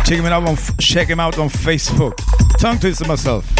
Check 0.05 0.18
him 0.18 0.27
out 0.27 0.47
on 0.47 0.57
check 0.79 1.09
him 1.09 1.18
out 1.18 1.39
on 1.39 1.49
Facebook. 1.49 2.12
Tongue 2.59 2.79
twister 2.79 3.09
myself. 3.09 3.51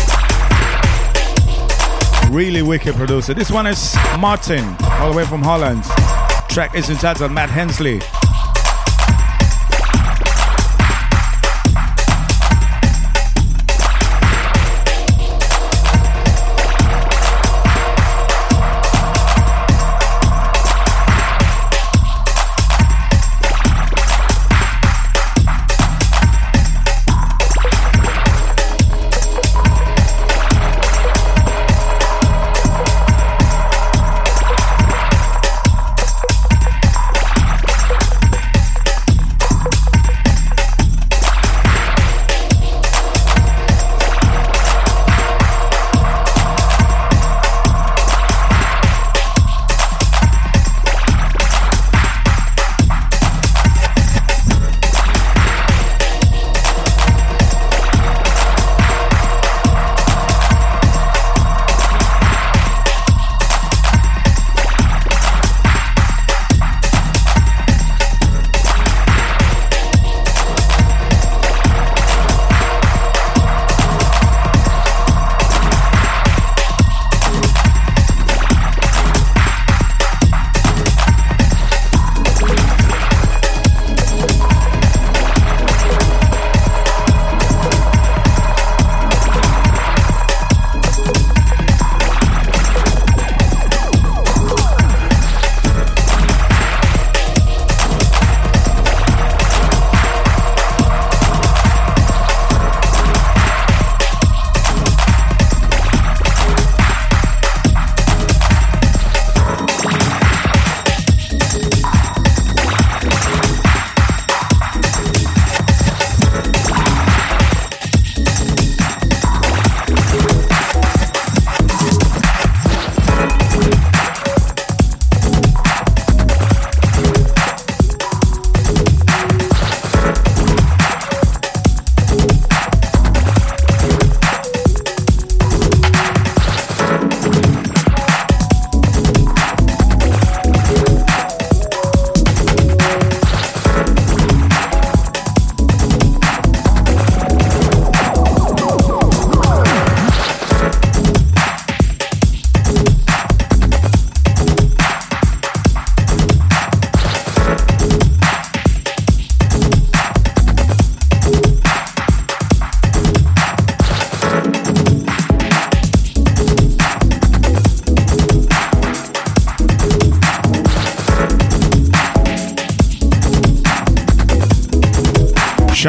Really 2.31 2.61
wicked 2.61 2.97
producer. 2.97 3.33
This 3.33 3.51
one 3.51 3.67
is 3.67 3.97
Martin, 4.19 4.77
all 5.01 5.11
the 5.11 5.17
way 5.17 5.25
from 5.25 5.41
Holland. 5.41 5.85
Track 6.51 6.75
is 6.75 6.91
entitled 6.91 7.33
Matt 7.33 7.49
Hensley. 7.49 8.03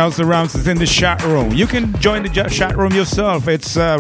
Shouts 0.04 0.20
around 0.20 0.54
is 0.54 0.68
in 0.68 0.78
the 0.78 0.86
chat 0.86 1.24
room. 1.24 1.54
You 1.54 1.66
can 1.66 1.97
join 2.01 2.24
the 2.24 2.28
chat 2.28 2.76
room 2.76 2.91
yourself. 2.91 3.47
It's 3.47 3.78
uh, 3.78 3.99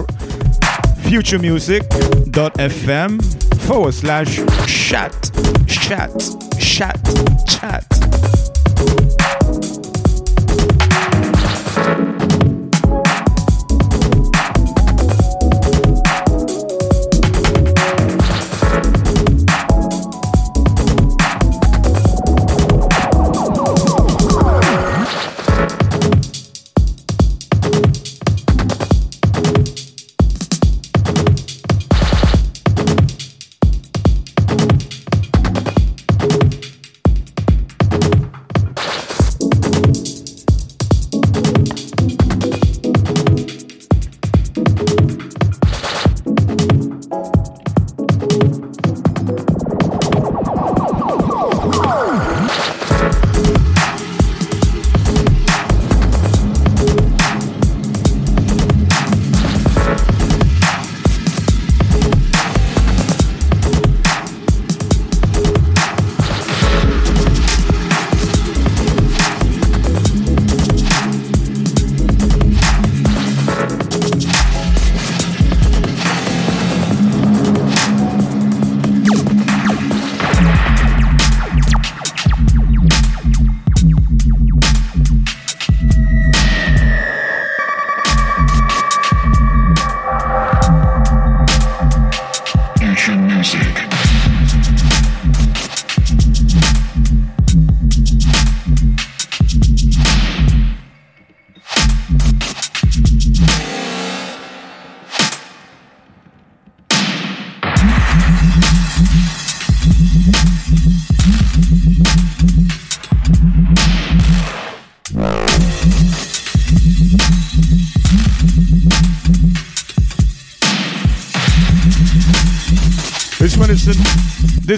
futuremusic.fm 0.99 3.61
forward 3.61 3.93
slash 3.93 4.35
chat, 4.67 5.13
chat, 5.65 6.11
chat, 6.59 6.99
chat. 7.47 7.82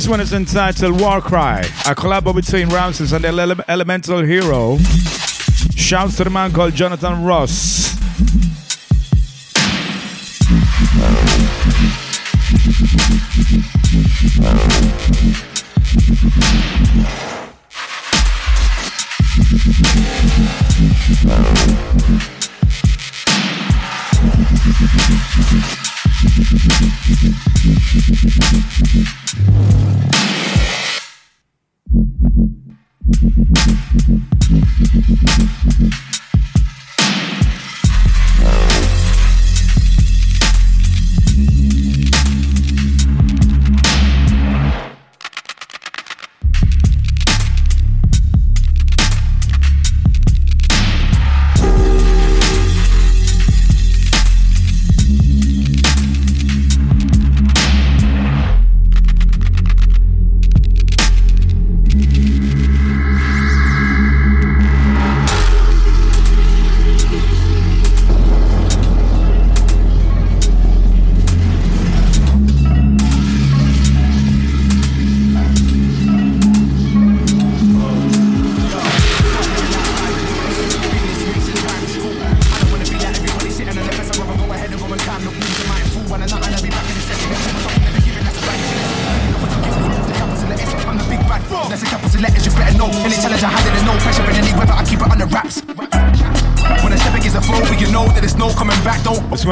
This 0.06 0.12
one 0.12 0.22
is 0.22 0.34
entitled 0.34 1.02
War 1.02 1.20
Cry, 1.20 1.62
a 1.62 1.96
collab 1.96 2.36
between 2.36 2.70
Ramses 2.70 3.12
and 3.12 3.24
the 3.24 3.30
Ele- 3.30 3.64
Elemental 3.68 4.22
Hero. 4.22 4.78
Shouts 5.76 6.18
to 6.18 6.26
the 6.26 6.30
man 6.30 6.52
called 6.52 6.76
Jonathan 6.76 7.24
Ross. 7.24 7.96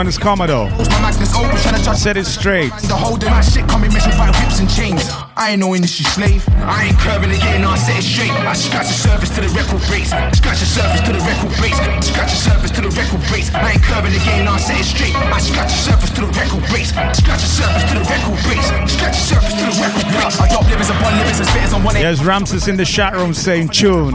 Don't 0.03 0.11
is 0.11 0.19
Commodore. 0.19 0.67
close 0.75 0.91
my 0.99 0.99
Magnus 0.99 1.31
open, 1.31 1.55
trying 1.63 1.79
to 1.79 1.83
judge. 1.87 1.95
Set 1.95 2.17
it 2.19 2.27
straight. 2.27 2.75
The 2.91 2.91
whole 2.91 3.15
day, 3.15 3.31
my 3.31 3.39
shit 3.39 3.63
coming 3.71 3.87
measured 3.87 4.19
by 4.19 4.27
whips 4.35 4.59
and 4.59 4.67
chains. 4.67 4.99
I 5.39 5.55
ain't 5.55 5.63
no 5.63 5.71
industry 5.71 6.03
slave. 6.03 6.43
I 6.59 6.91
ain't 6.91 6.99
curving 6.99 7.31
again, 7.31 7.63
I 7.63 7.79
set 7.79 7.95
it 7.95 8.03
straight. 8.03 8.35
I 8.35 8.51
scratch 8.51 8.91
the 8.91 8.99
surface 8.99 9.31
to 9.39 9.47
the 9.47 9.51
record 9.55 9.79
breaks. 9.87 10.11
Scratch 10.11 10.59
the 10.59 10.67
surface 10.67 11.07
to 11.07 11.15
the 11.15 11.23
record 11.23 11.55
breaks. 11.55 11.79
Scratch 12.03 12.35
the 12.35 12.41
surface 12.51 12.71
to 12.75 12.81
the 12.83 12.91
record 12.91 13.23
breaks. 13.31 13.47
I 13.55 13.79
ain't 13.79 13.83
curving 13.87 14.11
again, 14.11 14.43
I 14.43 14.59
set 14.59 14.75
it 14.75 14.91
straight. 14.91 15.15
I 15.15 15.39
scratch 15.39 15.71
the 15.71 15.79
surface 15.87 16.11
to 16.19 16.21
the 16.27 16.31
record 16.35 16.67
breaks. 16.67 16.91
Scratch 16.91 17.39
the 17.39 17.51
surface 17.63 17.85
to 17.87 17.95
the 17.95 18.03
record 18.03 18.37
breaks. 18.43 18.67
Scratch 18.91 19.15
the 19.15 19.23
surface 19.23 19.55
to 19.55 19.63
the 19.71 19.75
record 19.79 20.03
breaks. 20.11 20.35
I 20.35 20.51
drop 20.51 20.67
livers 20.67 20.91
upon 20.91 21.15
livers 21.15 21.39
and 21.39 21.47
spitters 21.47 21.71
on 21.71 21.79
one. 21.87 21.95
There's 21.95 22.19
Ramses 22.19 22.67
in 22.67 22.75
the 22.75 22.83
chat 22.83 23.15
room 23.15 23.31
saying 23.31 23.71
tune. 23.71 24.11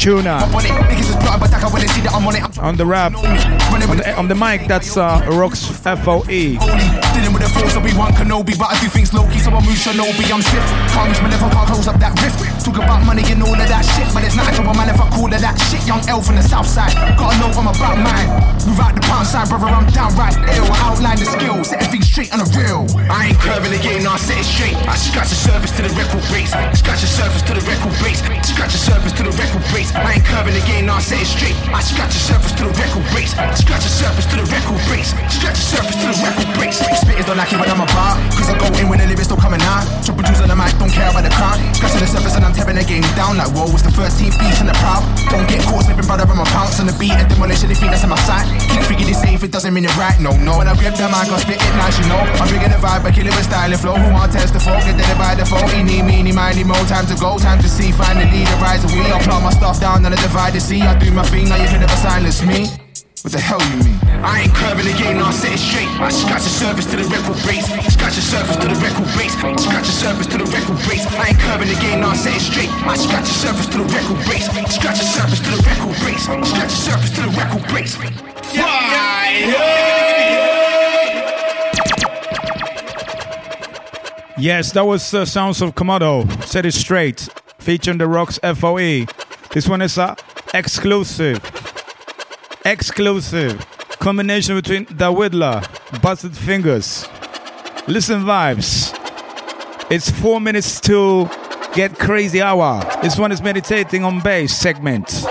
Tuna. 0.00 0.48
On 0.54 0.64
it. 0.64 0.72
Niggas 0.90 1.10
is 1.10 1.16
plotting, 1.16 1.40
but 1.40 1.54
I 1.54 1.60
can 1.60 1.72
when 1.72 1.82
they 1.82 1.88
see 1.88 2.00
that 2.02 2.12
I'm 2.12 2.26
on. 2.26 2.34
I'm 2.58 2.76
the 2.76 2.86
rap, 2.86 3.14
on 3.14 3.96
the, 3.96 4.14
on 4.16 4.28
the 4.28 4.34
mic, 4.34 4.66
that's 4.66 4.96
uh, 4.96 5.20
Rox 5.22 5.70
FOE. 5.84 6.24
Dealing 6.26 7.32
with 7.32 7.42
the 7.42 7.50
force 7.52 7.76
of 7.76 7.84
one 7.96 8.12
Kenobi, 8.12 8.58
but 8.58 8.70
I 8.70 8.80
do 8.80 8.88
things 8.88 9.12
low 9.12 9.28
key, 9.28 9.38
so 9.38 9.50
I 9.50 9.60
move 9.60 9.76
Shinobi. 9.76 10.32
I'm 10.32 10.42
swift, 10.42 10.68
can't 10.92 11.08
reach 11.08 11.22
my 11.22 11.30
level, 11.30 11.50
can't 11.50 11.68
close 11.68 11.88
up 11.88 12.00
that 12.00 12.16
rift. 12.22 12.59
Talk 12.60 12.76
about 12.76 13.00
money 13.08 13.24
and 13.32 13.40
all 13.40 13.56
of 13.56 13.68
that 13.72 13.82
shit, 13.82 14.04
but 14.12 14.20
it's 14.20 14.36
not 14.36 14.52
to 14.52 14.60
a 14.60 14.74
man 14.76 14.92
if 14.92 15.00
I 15.00 15.08
call 15.08 15.32
it 15.32 15.40
that 15.40 15.56
shit. 15.72 15.80
Young 15.88 16.04
elf 16.12 16.28
from 16.28 16.36
the 16.36 16.44
south 16.44 16.68
side, 16.68 16.92
gotta 17.16 17.40
know 17.40 17.48
I'm 17.56 17.72
about 17.72 17.96
mine. 17.96 18.28
Without 18.68 18.92
the 18.92 19.00
pound 19.00 19.24
sign, 19.24 19.48
brother, 19.48 19.72
I'm 19.72 19.88
downright 19.90 20.36
ill. 20.54 20.68
I 20.68 20.92
outline 20.92 21.16
the 21.16 21.24
skills, 21.24 21.72
set 21.72 21.80
everything 21.80 22.04
straight 22.04 22.30
on 22.36 22.44
the 22.44 22.48
real. 22.52 22.84
I 23.08 23.32
ain't 23.32 23.40
curving 23.40 23.72
the 23.72 23.80
game, 23.80 24.04
no, 24.04 24.12
I 24.12 24.20
set 24.20 24.36
it 24.36 24.44
straight. 24.44 24.76
I 24.84 24.92
scratch 24.94 25.32
the 25.32 25.40
surface 25.40 25.72
to 25.80 25.88
the 25.88 25.92
record 25.96 26.20
breaks, 26.28 26.52
scratch 26.76 27.00
the 27.00 27.08
surface 27.08 27.42
to 27.48 27.52
the 27.56 27.64
record 27.64 27.96
breaks, 27.98 28.20
scratch 28.44 28.76
the 28.76 28.82
surface 28.92 29.14
to 29.16 29.22
the 29.24 29.34
record 29.40 29.64
breaks. 29.72 29.90
I 29.96 30.20
ain't 30.20 30.26
curving 30.28 30.52
the 30.52 30.64
game, 30.68 30.84
no, 30.84 31.00
I 31.00 31.02
set 31.02 31.16
it 31.16 31.26
straight. 31.32 31.56
I 31.72 31.80
scratch 31.80 32.12
the 32.12 32.22
surface 32.22 32.52
to 32.60 32.68
the 32.68 32.74
record 32.76 33.08
breaks, 33.10 33.32
scratch 33.56 33.88
the 33.88 33.90
surface 33.90 34.28
to 34.28 34.36
the 34.36 34.46
record 34.52 34.78
breaks, 34.84 35.16
scratch 35.32 35.56
the 35.56 35.64
surface 35.64 35.96
to 35.96 36.06
the 36.12 36.16
record 36.20 36.50
breaks. 36.60 36.76
Spitters 37.00 37.24
don't 37.24 37.40
like 37.40 37.50
it 37.50 37.58
when 37.58 37.72
I'm 37.72 37.80
about, 37.80 38.20
cause 38.36 38.52
I 38.52 38.54
go 38.60 38.68
in 38.76 38.92
when 38.92 39.00
the 39.00 39.08
lyrics 39.08 39.32
still 39.32 39.40
coming 39.40 39.64
out. 39.64 39.88
Triple 40.04 40.28
juice 40.28 40.44
on 40.44 40.52
the 40.52 40.58
mic, 40.60 40.76
don't 40.76 40.92
care 40.92 41.08
about 41.08 41.24
the 41.24 41.32
crowd. 41.32 41.56
Scratching 41.72 42.04
the 42.04 42.10
surface 42.12 42.36
and 42.36 42.44
I'm 42.44 42.49
tearing 42.52 42.76
the 42.76 42.84
game 42.84 43.04
down 43.14 43.36
like 43.36 43.50
whoa, 43.52 43.70
it's 43.70 43.82
the 43.82 43.92
13th 43.92 44.36
piece 44.38 44.60
in 44.60 44.66
the 44.66 44.76
proud. 44.78 45.02
Don't 45.30 45.46
get 45.46 45.62
caught 45.66 45.86
slipping, 45.86 46.06
brother, 46.06 46.26
I'm 46.26 46.38
a 46.38 46.46
pounce 46.50 46.78
on 46.80 46.86
the 46.86 46.96
beat 46.98 47.14
and 47.14 47.28
demolition. 47.28 47.68
They 47.68 47.78
think 47.78 47.92
that's 47.92 48.04
in 48.04 48.10
my 48.10 48.20
sight. 48.26 48.46
Can't 48.70 48.86
figure 48.86 49.06
this 49.06 49.20
safe, 49.20 49.42
it 49.42 49.52
doesn't 49.52 49.72
mean 49.72 49.84
it 49.84 49.94
right. 49.96 50.18
No, 50.18 50.34
no. 50.40 50.58
When 50.58 50.68
I 50.68 50.74
grip 50.76 50.94
the 50.94 51.06
mic, 51.10 51.30
I 51.30 51.38
spit 51.38 51.60
it 51.60 51.74
nice, 51.78 51.96
you 51.98 52.06
know. 52.10 52.20
I'm 52.40 52.48
bringing 52.48 52.72
the 52.72 52.80
vibe, 52.80 53.06
I 53.06 53.10
kill 53.10 53.26
it 53.26 53.34
with 53.34 53.46
style 53.46 53.70
and 53.70 53.80
flow. 53.80 53.96
Who 53.96 54.08
want 54.12 54.32
test 54.32 54.52
the 54.52 54.60
folk? 54.60 54.82
Get 54.82 54.98
dead 54.98 55.16
by 55.18 55.34
the 55.34 55.46
phone. 55.46 55.68
Eeny, 55.74 56.02
meeny, 56.02 56.32
miny, 56.32 56.64
mo. 56.64 56.76
Time 56.90 57.06
to 57.06 57.16
go, 57.16 57.38
time 57.38 57.60
to 57.62 57.68
see. 57.68 57.92
Finally, 57.92 58.44
the 58.44 58.56
rise 58.58 58.84
of 58.84 58.90
we. 58.92 59.06
I 59.06 59.18
plant 59.22 59.44
my 59.44 59.52
stuff 59.54 59.80
down 59.80 60.04
on 60.04 60.10
the 60.10 60.18
divide 60.18 60.52
to 60.54 60.60
see. 60.60 60.82
I 60.82 60.98
do 60.98 61.10
my 61.10 61.24
thing, 61.28 61.48
now 61.48 61.56
you 61.56 61.68
can 61.68 61.80
never 61.80 61.96
silence 61.96 62.42
me. 62.42 62.66
What 63.22 63.32
the 63.32 63.40
hell 63.40 63.60
you 63.60 63.84
mean? 63.84 64.09
I 64.22 64.44
ain't 64.44 64.54
curving 64.54 64.84
the 64.84 64.92
game, 65.00 65.16
no, 65.16 65.24
I 65.24 65.32
set 65.32 65.52
it 65.52 65.58
straight. 65.58 65.88
I 65.96 66.10
scratch 66.12 66.44
the 66.44 66.52
surface 66.52 66.84
to 66.92 66.96
the 66.96 67.08
record 67.08 67.40
breaks. 67.40 67.64
Scratch 67.88 68.16
the 68.16 68.20
surface 68.20 68.56
to 68.60 68.68
the 68.68 68.76
record 68.76 69.08
breaks. 69.16 69.32
Scratch 69.32 69.86
the 69.88 69.96
surface 69.96 70.26
to 70.28 70.36
the 70.36 70.44
record 70.44 70.76
breaks. 70.84 71.06
I 71.16 71.32
ain't 71.32 71.40
curving 71.40 71.68
the 71.68 71.80
game, 71.80 72.00
no, 72.00 72.08
I 72.12 72.16
set 72.16 72.36
it 72.36 72.44
straight. 72.44 72.68
I 72.84 72.96
scratch 72.96 73.24
the 73.24 73.36
surface 73.48 73.66
to 73.72 73.78
the 73.78 73.88
record 73.88 74.20
breaks. 74.28 74.44
Scratch 74.76 74.98
the 75.00 75.08
surface 75.08 75.40
to 75.40 75.50
the 75.56 75.62
record 75.64 75.96
breaks. 76.04 76.22
Scratch 76.28 76.68
the 76.68 76.82
surface 76.84 77.10
to 77.16 77.20
the 77.24 77.32
record 77.32 77.64
breaks. 77.72 77.96
Yes, 84.36 84.72
that 84.72 84.84
was 84.84 85.12
uh, 85.14 85.24
Sounds 85.24 85.60
of 85.62 85.74
Komodo. 85.74 86.28
Set 86.44 86.66
it 86.66 86.72
straight. 86.74 87.28
Featuring 87.58 87.98
the 87.98 88.06
Rocks 88.06 88.38
FOE. 88.42 89.06
This 89.52 89.68
one 89.68 89.80
is 89.82 89.96
a 89.98 90.16
exclusive. 90.52 91.40
Exclusive. 92.64 93.66
Combination 94.00 94.56
between 94.56 94.86
the 94.86 95.12
Whittler, 95.12 95.60
Busted 96.00 96.34
Fingers. 96.34 97.06
Listen 97.86 98.22
vibes. 98.22 98.96
It's 99.90 100.10
four 100.10 100.40
minutes 100.40 100.80
to 100.80 101.28
get 101.74 101.98
crazy 101.98 102.40
hour. 102.40 102.82
This 103.02 103.18
one 103.18 103.30
is 103.30 103.42
meditating 103.42 104.02
on 104.02 104.20
bass 104.20 104.56
segment. 104.56 105.29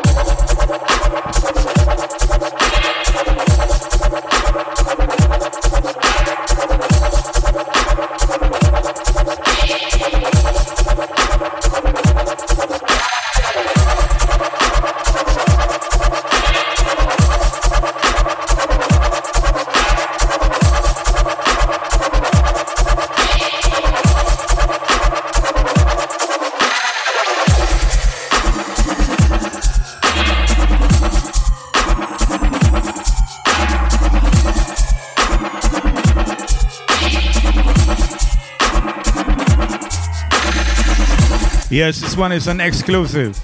Yes, 41.79 42.01
this 42.01 42.17
one 42.17 42.33
is 42.33 42.47
an 42.47 42.59
exclusive. 42.59 43.41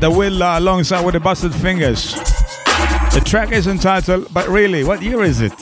The 0.00 0.10
Will 0.10 0.42
uh, 0.42 0.58
alongside 0.58 1.04
with 1.04 1.12
the 1.12 1.20
Busted 1.20 1.54
Fingers. 1.54 2.14
The 2.14 3.22
track 3.22 3.52
is 3.52 3.66
entitled, 3.66 4.32
but 4.32 4.48
really, 4.48 4.82
what 4.82 5.02
year 5.02 5.22
is 5.24 5.42
it? 5.42 5.52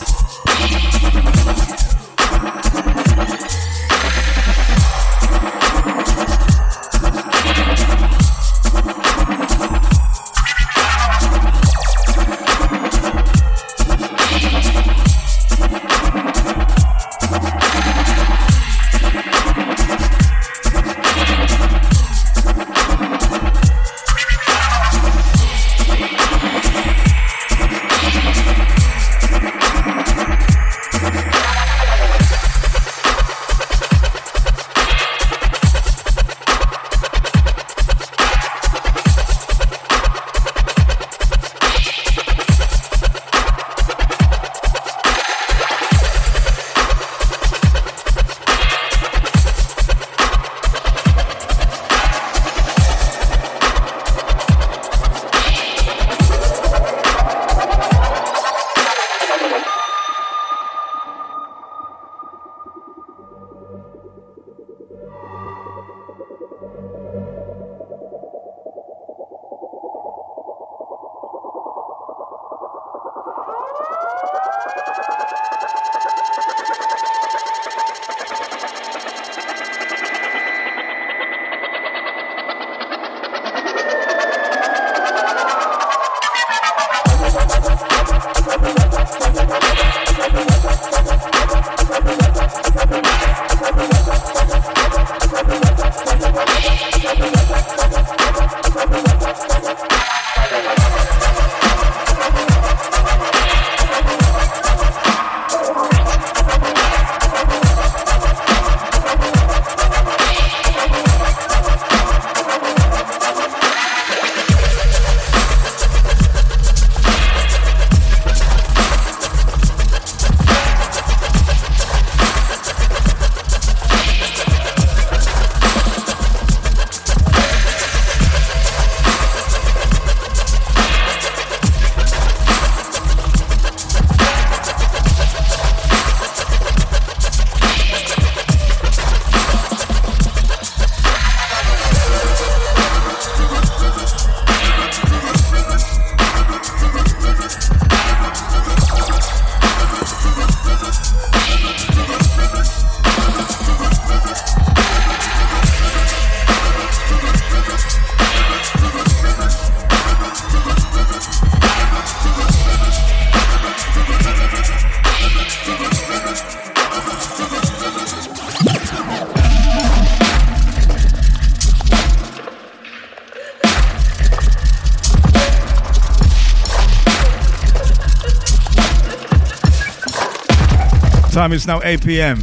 Time 181.37 181.53
is 181.53 181.66
now 181.66 181.82
8 181.84 182.03
p.m. 182.03 182.39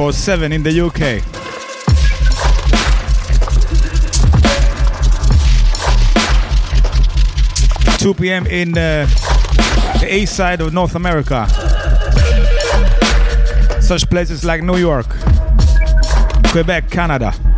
or 0.00 0.12
7 0.12 0.50
in 0.50 0.64
the 0.64 0.80
UK. 0.80 1.22
Two 8.00 8.12
p.m. 8.12 8.44
in 8.48 8.72
the, 8.72 9.06
the 10.00 10.12
east 10.12 10.34
side 10.34 10.60
of 10.60 10.72
North 10.72 10.96
America. 10.96 11.46
Such 13.80 14.10
places 14.10 14.44
like 14.44 14.64
New 14.64 14.76
York, 14.76 15.06
Quebec, 16.50 16.90
Canada. 16.90 17.53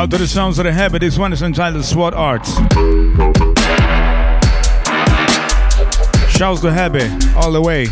Out 0.00 0.10
to 0.12 0.16
the 0.16 0.26
sounds 0.26 0.58
of 0.58 0.64
the 0.64 0.72
habit. 0.72 1.00
This 1.00 1.18
one 1.18 1.30
is 1.30 1.42
entitled 1.42 1.84
SWAT 1.84 2.14
Arts. 2.14 2.54
Shouts 6.34 6.62
to 6.62 6.72
Habit 6.72 7.12
all 7.36 7.52
the 7.52 7.60
way. 7.60 7.84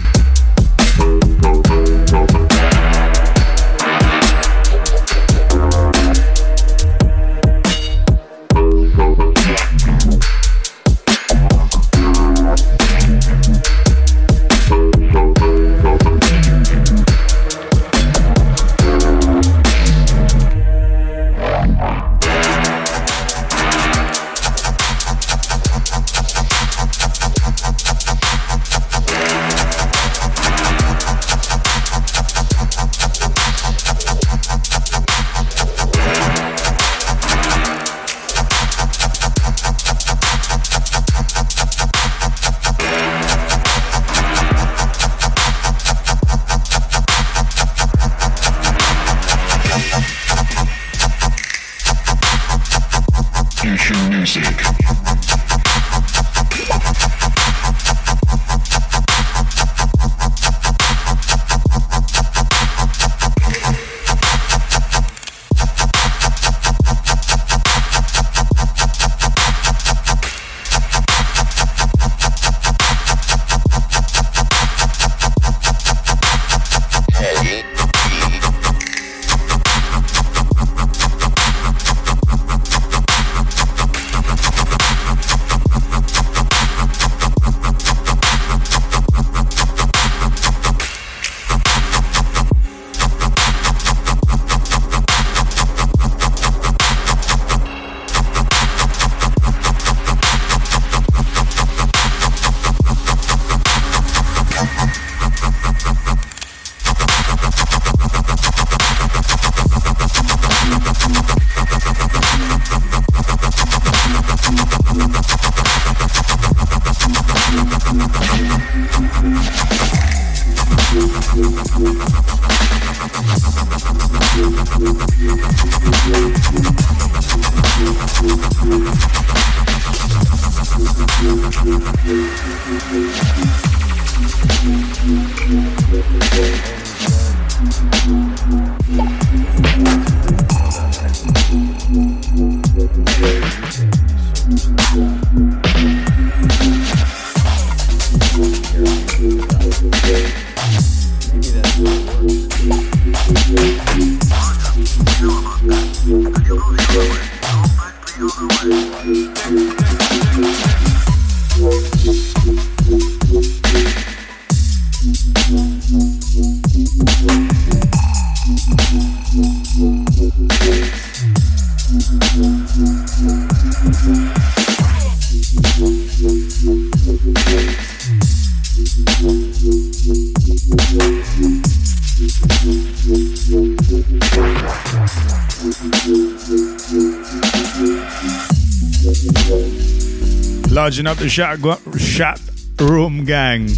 The 191.17 191.29
shot, 191.29 191.59
shot 191.99 192.41
room 192.81 193.25
gang 193.25 193.69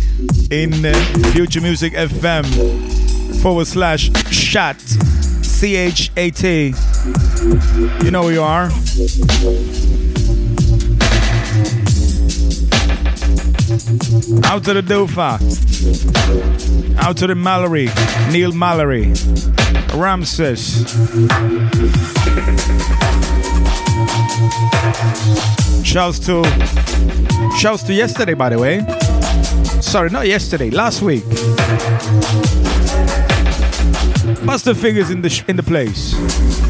in 0.51 0.85
uh, 0.85 0.93
Future 1.33 1.61
Music 1.61 1.93
FM 1.93 2.45
forward 3.41 3.67
slash 3.67 4.11
chat 4.31 4.81
C 4.81 5.77
H 5.77 6.11
A 6.17 6.31
T. 6.31 6.75
You 8.05 8.11
know 8.11 8.23
who 8.23 8.31
you 8.31 8.43
are. 8.43 8.71
Out 14.45 14.65
to 14.65 14.75
the 14.75 14.83
Dofa. 14.83 15.39
Out 16.99 17.17
to 17.17 17.27
the 17.27 17.35
Mallory. 17.35 17.89
Neil 18.31 18.53
Mallory. 18.53 19.13
Ramses. 19.95 20.85
Shouts 25.83 26.19
to 26.27 26.45
shouts 27.57 27.83
to 27.85 27.95
yesterday, 27.95 28.35
by 28.35 28.51
the 28.51 28.59
way. 28.59 28.81
Sorry, 29.81 30.11
not 30.11 30.27
yesterday, 30.27 30.71
last 30.71 31.01
week. 31.01 31.25
Buster 34.45 34.75
figures 34.75 35.11
in 35.11 35.23
the 35.23 35.45
in 35.49 35.57
the 35.57 35.63
place. 35.63 36.70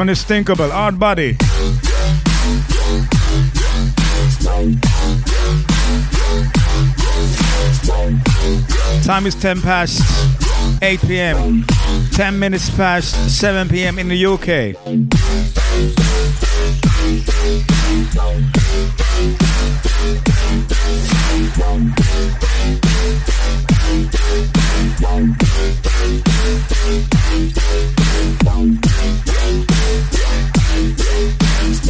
one 0.00 0.08
is 0.08 0.24
thinkable. 0.24 0.70
Hard 0.70 0.98
body. 0.98 1.36
Time 9.04 9.26
is 9.26 9.34
10 9.34 9.60
past 9.60 10.00
8 10.80 11.00
p.m. 11.02 11.66
10 12.12 12.38
minutes 12.38 12.70
past 12.70 13.38
7 13.38 13.68
p.m. 13.68 13.98
in 13.98 14.08
the 14.08 14.24
UK. 14.24 14.74
Yeah, 31.20 31.80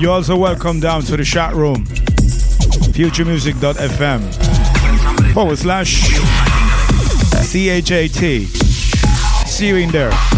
you're 0.00 0.12
also 0.12 0.36
welcome 0.36 0.80
down 0.80 1.02
to 1.02 1.16
the 1.16 1.24
chat 1.24 1.54
room. 1.54 1.84
Futuremusic.fm 2.94 5.32
forward 5.32 5.58
slash 5.58 6.02
CHAT. 7.50 8.46
See 9.48 9.68
you 9.68 9.76
in 9.76 9.90
there. 9.90 10.37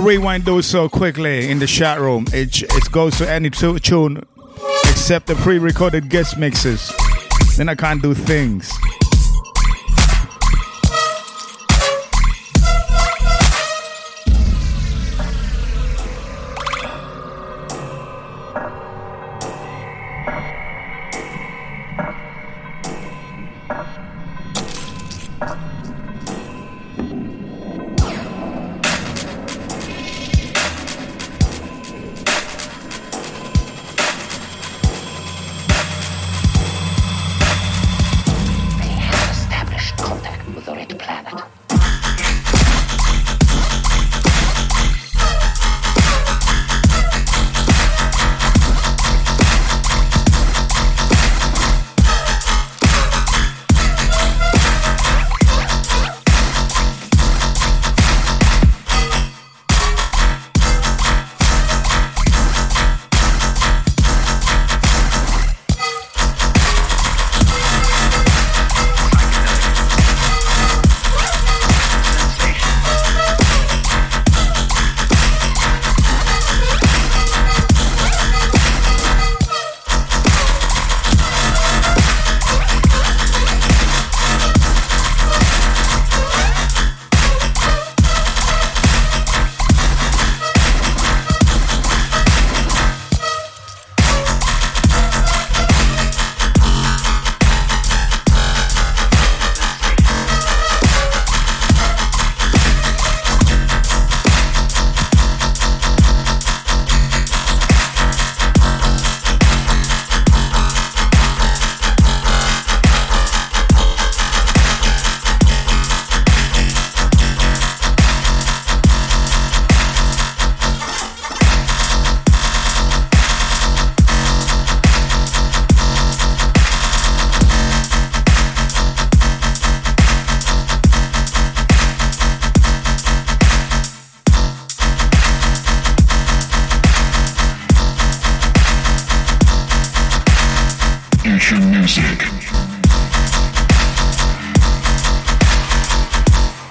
Rewind 0.00 0.44
those 0.44 0.66
so 0.66 0.88
quickly 0.88 1.50
in 1.50 1.58
the 1.58 1.66
chat 1.66 2.00
room, 2.00 2.26
it, 2.32 2.62
it 2.62 2.92
goes 2.92 3.18
to 3.18 3.30
any 3.30 3.50
tune 3.50 4.22
except 4.84 5.26
the 5.26 5.34
pre-recorded 5.36 6.08
guest 6.08 6.36
mixes. 6.38 6.92
Then 7.56 7.68
I 7.68 7.74
can't 7.74 8.02
do 8.02 8.14
things. 8.14 8.72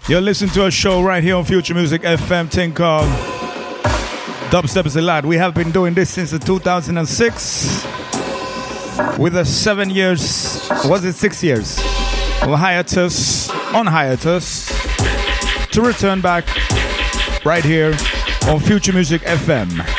You're 0.09 0.21
listening 0.21 0.49
to 0.55 0.65
a 0.65 0.71
show 0.71 1.03
right 1.03 1.23
here 1.23 1.35
on 1.35 1.45
Future 1.45 1.75
Music 1.75 2.01
FM 2.01 2.73
called 2.73 3.07
Dubstep 4.49 4.87
is 4.87 4.95
a 4.95 5.01
Lad. 5.03 5.23
We 5.23 5.37
have 5.37 5.53
been 5.53 5.69
doing 5.69 5.93
this 5.93 6.09
since 6.09 6.31
the 6.31 6.39
2006 6.39 7.85
with 9.19 9.35
a 9.35 9.45
seven 9.45 9.91
years, 9.91 10.67
was 10.85 11.05
it 11.05 11.13
six 11.13 11.43
years? 11.43 11.77
On 12.41 12.57
hiatus, 12.57 13.51
on 13.75 13.85
hiatus 13.85 14.69
to 15.73 15.81
return 15.83 16.21
back 16.21 16.45
right 17.45 17.63
here 17.63 17.95
on 18.47 18.59
Future 18.61 18.93
Music 18.93 19.21
FM. 19.21 19.98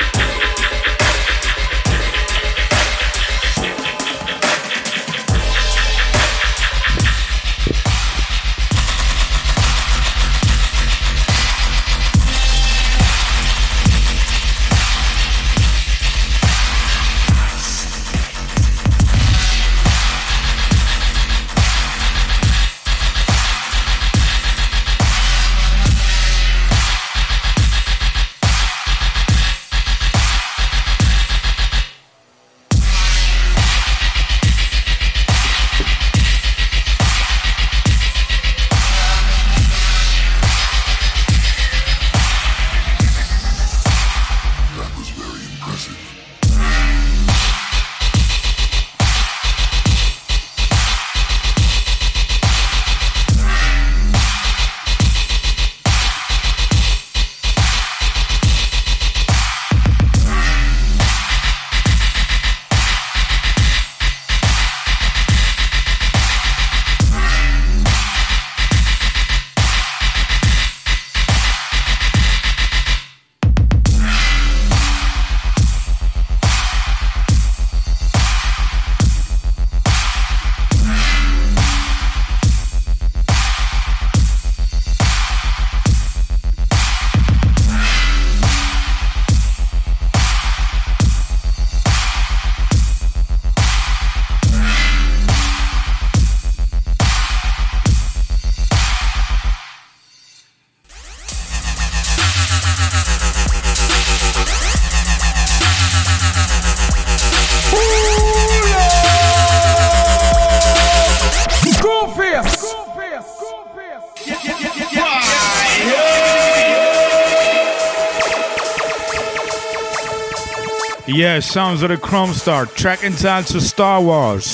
Sounds 121.40 121.82
of 121.82 121.88
the 121.88 121.96
Chrome 121.96 122.32
Star, 122.32 122.66
track 122.66 123.02
entitled 123.02 123.46
to 123.46 123.60
Star 123.60 124.00
Wars. 124.02 124.44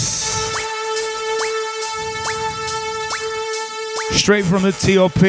Straight 4.12 4.44
from 4.44 4.62
the 4.62 4.72
TOP. 4.72 5.22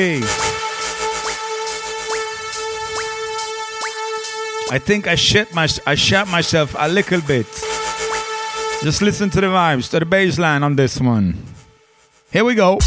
I 4.72 4.80
think 4.80 5.08
I 5.08 5.16
shit 5.16 5.54
my 5.54 5.68
I 5.86 5.96
shot 5.96 6.28
myself 6.30 6.76
a 6.78 6.88
little 6.88 7.22
bit. 7.22 7.48
Just 8.84 9.02
listen 9.02 9.30
to 9.32 9.42
the 9.42 9.48
vibes, 9.48 9.90
to 9.90 10.00
the 10.00 10.06
bass 10.06 10.38
line 10.38 10.64
on 10.64 10.76
this 10.76 11.02
one. 11.02 11.44
Here 12.32 12.46
we 12.46 12.54
go. 12.56 12.78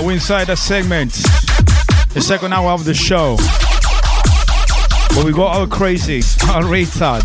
Yeah, 0.00 0.06
we're 0.06 0.12
inside 0.12 0.46
the 0.46 0.56
segment. 0.56 1.12
The 2.14 2.22
second 2.22 2.54
hour 2.54 2.70
of 2.70 2.84
the 2.86 2.94
show. 2.94 3.36
Where 5.14 5.26
we 5.26 5.32
got 5.32 5.54
all 5.56 5.66
crazy, 5.66 6.16
all 6.48 6.62
retard. 6.62 7.22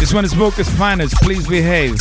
This 0.00 0.12
one 0.12 0.24
is 0.24 0.34
Book's 0.34 0.68
finest. 0.70 1.14
Please 1.16 1.46
behave. 1.46 1.96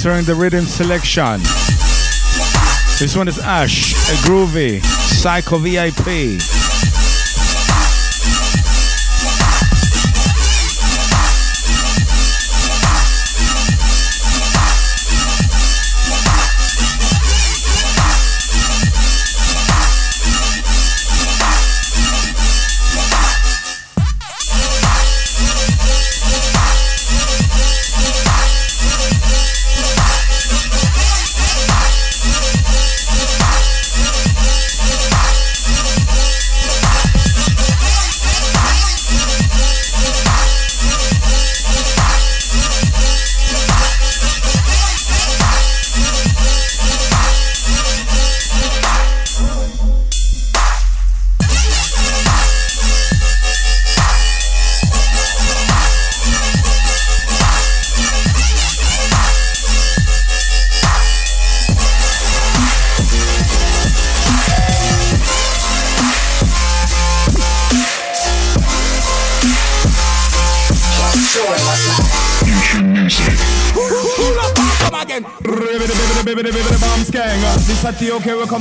Entering 0.00 0.24
the 0.24 0.34
rhythm 0.34 0.64
selection. 0.64 1.42
This 2.98 3.14
one 3.14 3.28
is 3.28 3.38
Ash, 3.38 3.92
a 3.92 4.16
groovy, 4.26 4.82
Psycho 4.82 5.58
VIP. 5.58 6.59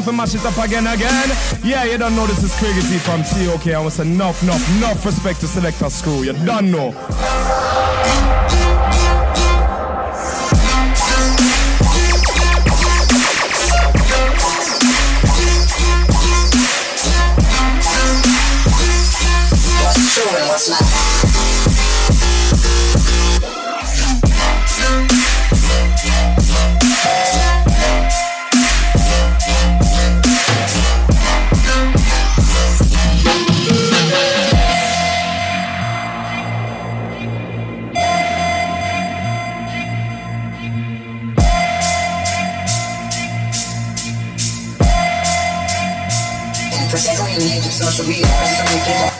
To 0.09 0.15
mash 0.15 0.33
it 0.33 0.43
up 0.43 0.57
again, 0.57 0.87
again. 0.87 1.29
Yeah, 1.63 1.83
you 1.83 1.99
don't 1.99 2.15
know 2.15 2.25
this 2.25 2.41
is 2.41 2.51
T 2.57 2.97
from 2.97 3.21
TOK. 3.21 3.67
I 3.75 3.79
was 3.79 3.99
enough, 3.99 4.41
enough, 4.41 4.77
enough 4.77 5.05
respect 5.05 5.39
to 5.41 5.47
select 5.47 5.77
Selector 5.77 5.95
Screw. 5.95 6.23
You 6.23 6.33
don't 6.33 6.71
know. 6.71 7.48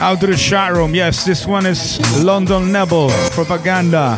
Out 0.09 0.19
to 0.21 0.25
the 0.25 0.35
chat 0.35 0.73
room. 0.73 0.95
Yes, 0.95 1.23
this 1.23 1.45
one 1.45 1.67
is 1.67 1.99
London 2.23 2.71
Nebel 2.71 3.11
propaganda. 3.29 4.17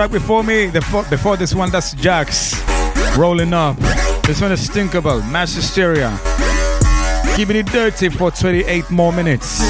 Track 0.00 0.12
before 0.12 0.42
me, 0.42 0.64
the 0.64 0.80
before 1.10 1.36
this 1.36 1.54
one, 1.54 1.70
that's 1.70 1.92
Jax 1.92 2.54
rolling 3.18 3.52
up. 3.52 3.76
This 4.22 4.40
one 4.40 4.50
is 4.50 4.66
Stinkable, 4.66 5.20
Mass 5.30 5.54
Hysteria. 5.54 6.18
Keeping 7.36 7.56
it 7.56 7.66
dirty 7.66 8.08
for 8.08 8.30
28 8.30 8.90
more 8.90 9.12
minutes. 9.12 9.60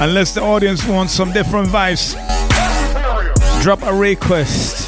Unless 0.00 0.32
the 0.32 0.40
audience 0.42 0.86
wants 0.86 1.12
some 1.12 1.30
different 1.32 1.68
vibes, 1.68 2.14
drop 3.62 3.82
a 3.82 3.92
request. 3.92 4.81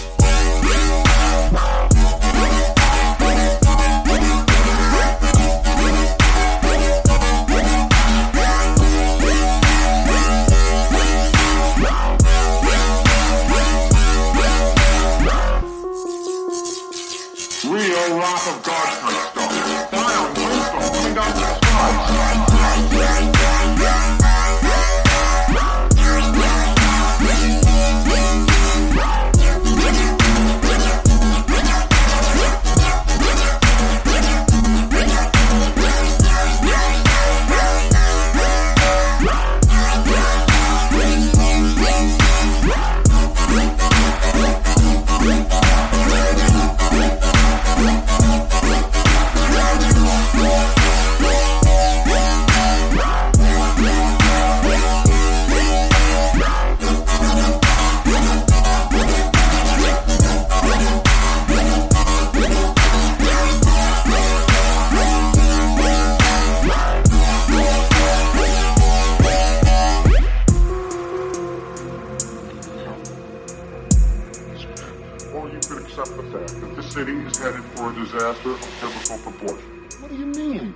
You 75.55 75.61
could 75.61 75.83
accept 75.85 76.17
the 76.17 76.23
fact 76.25 76.61
that 76.61 76.75
the 76.75 76.83
city 76.83 77.13
is 77.13 77.39
headed 77.39 77.63
for 77.77 77.91
a 77.91 77.95
disaster 77.95 78.51
of 78.51 78.61
biblical 78.81 79.19
proportion. 79.19 79.71
What 80.01 80.11
do 80.11 80.17
you 80.17 80.27
mean? 80.27 80.75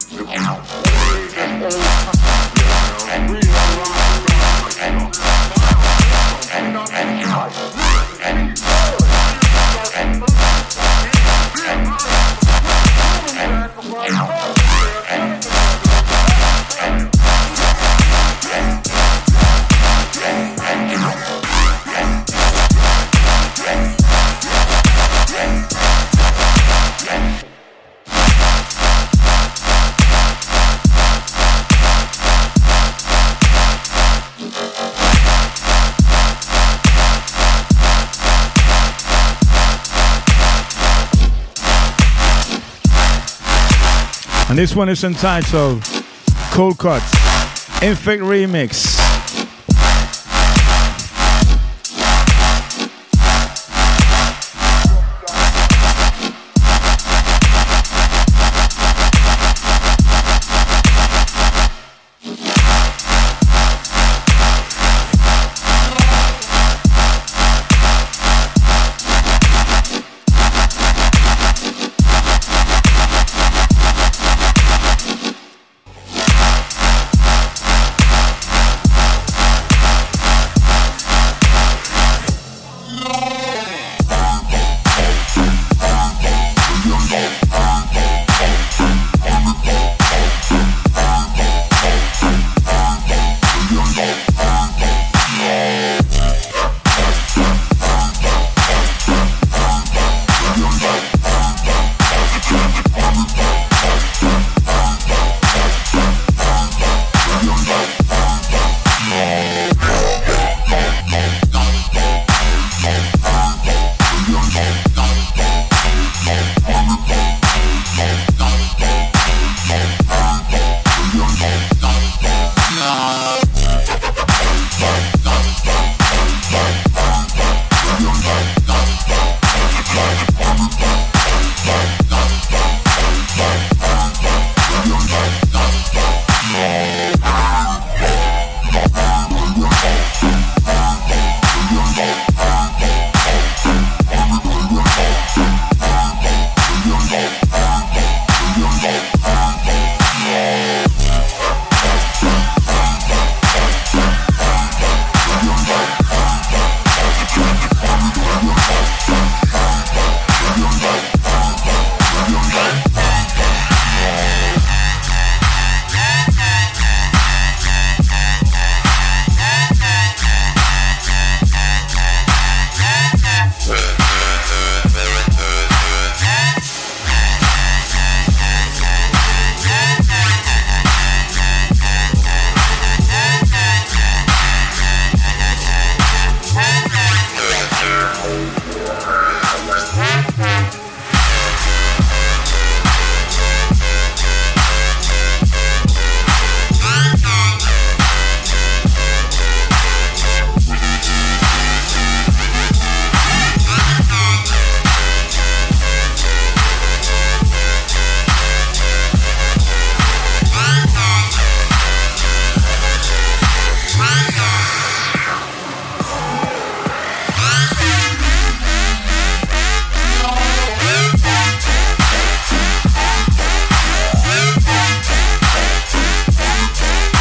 And 9.94 10.27
this 44.58 44.74
one 44.74 44.88
is 44.88 45.04
entitled 45.04 45.84
Cold 46.50 46.78
Cuts 46.78 47.12
Infect 47.80 48.20
Remix. 48.24 48.97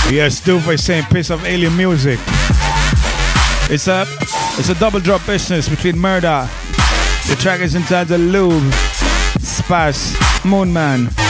Yes, 0.09 0.39
Duve 0.39 0.79
saying 0.79 1.03
piece 1.11 1.29
of 1.29 1.45
alien 1.45 1.75
music. 1.75 2.17
It's 3.69 3.87
a 3.87 4.05
it's 4.57 4.69
a 4.69 4.75
double 4.75 5.01
drop 5.01 5.25
business 5.25 5.67
between 5.67 5.99
Murder. 5.99 6.47
The 7.27 7.35
track 7.35 7.59
is 7.59 7.75
entitled 7.75 8.07
"The 8.07 8.17
Lube. 8.17 8.73
Spas, 9.41 10.13
Moonman. 10.43 11.26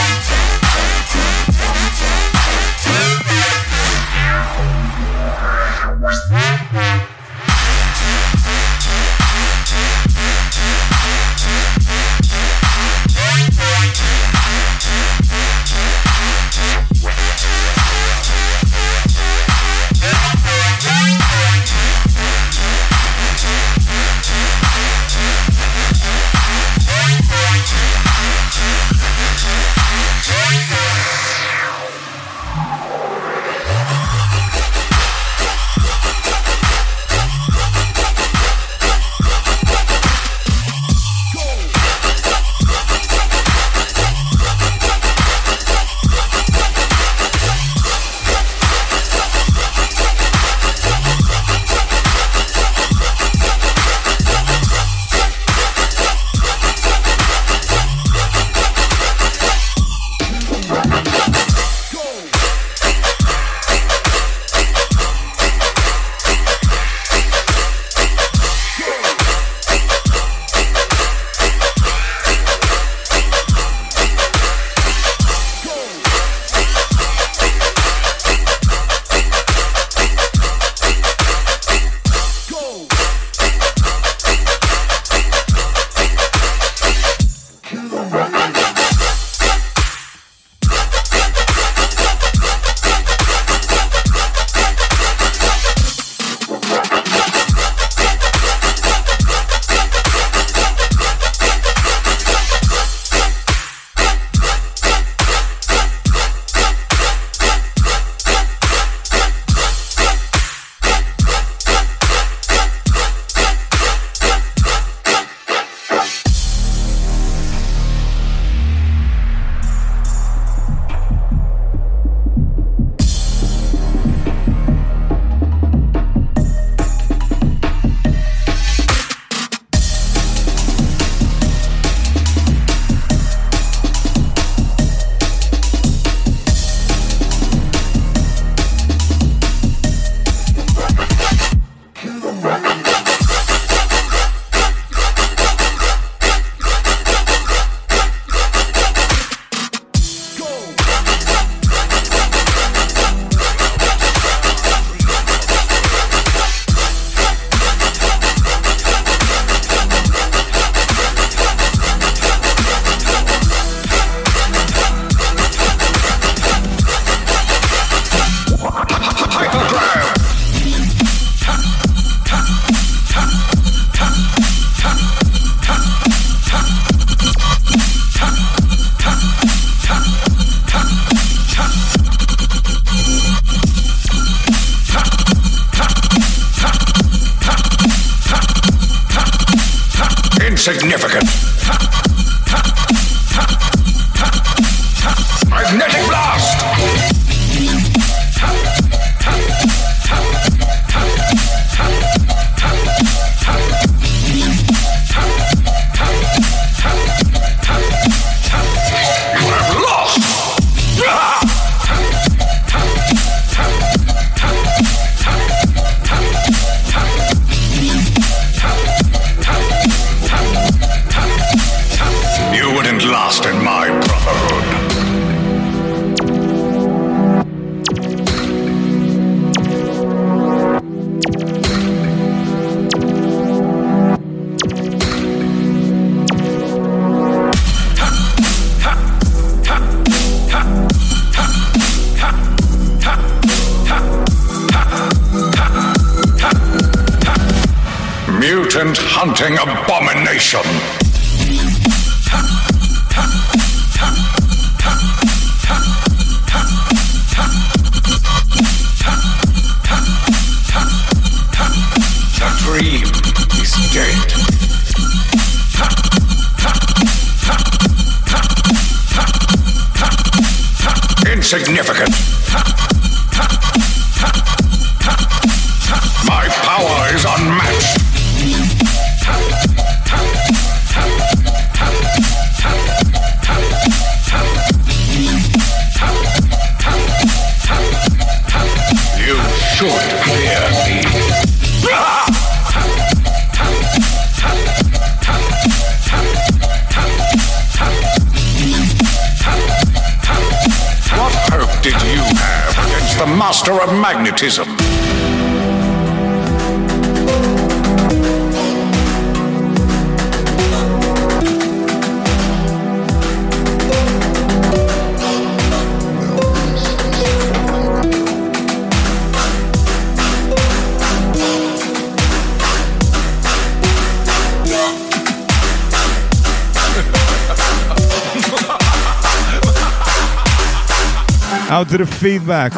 Feedback. 332.18 332.72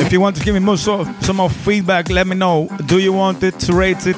If 0.00 0.12
you 0.12 0.20
want 0.20 0.36
to 0.36 0.44
give 0.44 0.54
me 0.54 0.60
more 0.60 0.78
some 0.78 1.36
more 1.36 1.50
feedback, 1.50 2.08
let 2.10 2.26
me 2.26 2.36
know. 2.36 2.68
Do 2.86 2.98
you 2.98 3.12
want 3.12 3.42
it 3.42 3.58
to 3.60 3.72
rate 3.72 4.06
it? 4.06 4.16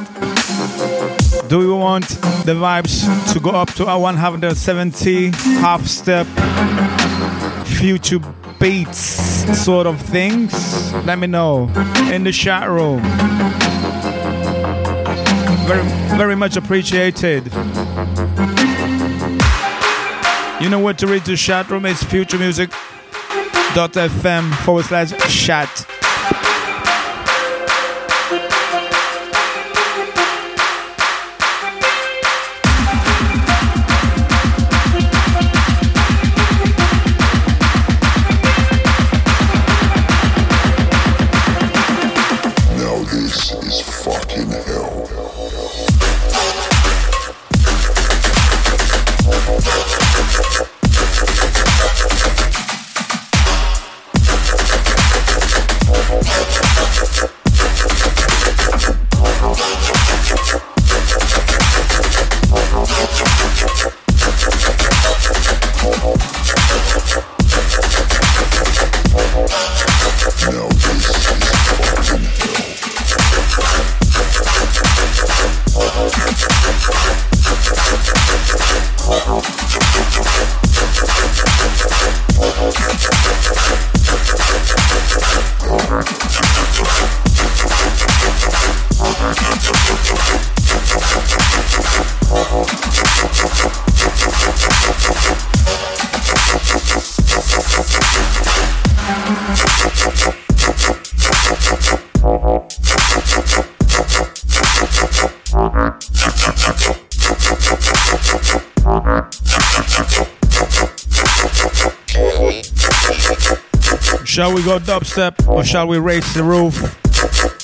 Do 1.49 1.63
you 1.63 1.75
want 1.75 2.07
the 2.45 2.55
vibes 2.55 3.33
to 3.33 3.41
go 3.41 3.51
up 3.51 3.73
to 3.75 3.87
a 3.87 3.99
170 3.99 5.31
half 5.61 5.87
step 5.87 6.27
future 7.67 8.21
beats 8.59 8.99
sort 9.65 9.87
of 9.87 10.01
things? 10.01 10.93
Let 11.07 11.19
me 11.19 11.27
know 11.27 11.69
in 12.13 12.25
the 12.25 12.33
chat 12.33 12.69
room. 12.69 13.01
Very, 15.67 15.83
very 16.19 16.37
much 16.37 16.57
appreciated. 16.57 17.45
You 20.61 20.69
know 20.69 20.81
what 20.81 20.99
to 20.99 21.07
read 21.07 21.25
the 21.25 21.37
chat 21.37 21.71
room? 21.71 21.87
It's 21.87 22.05
future 22.05 22.37
music 22.37 22.71
fm 23.75 24.53
forward 24.65 24.85
slash 24.85 25.13
chat. 25.47 25.90
Shall 114.41 114.55
we 114.55 114.63
go 114.63 114.79
dubstep 114.79 115.47
or 115.47 115.63
shall 115.63 115.87
we 115.87 115.99
raise 115.99 116.33
the 116.33 116.43
roof 116.43 116.73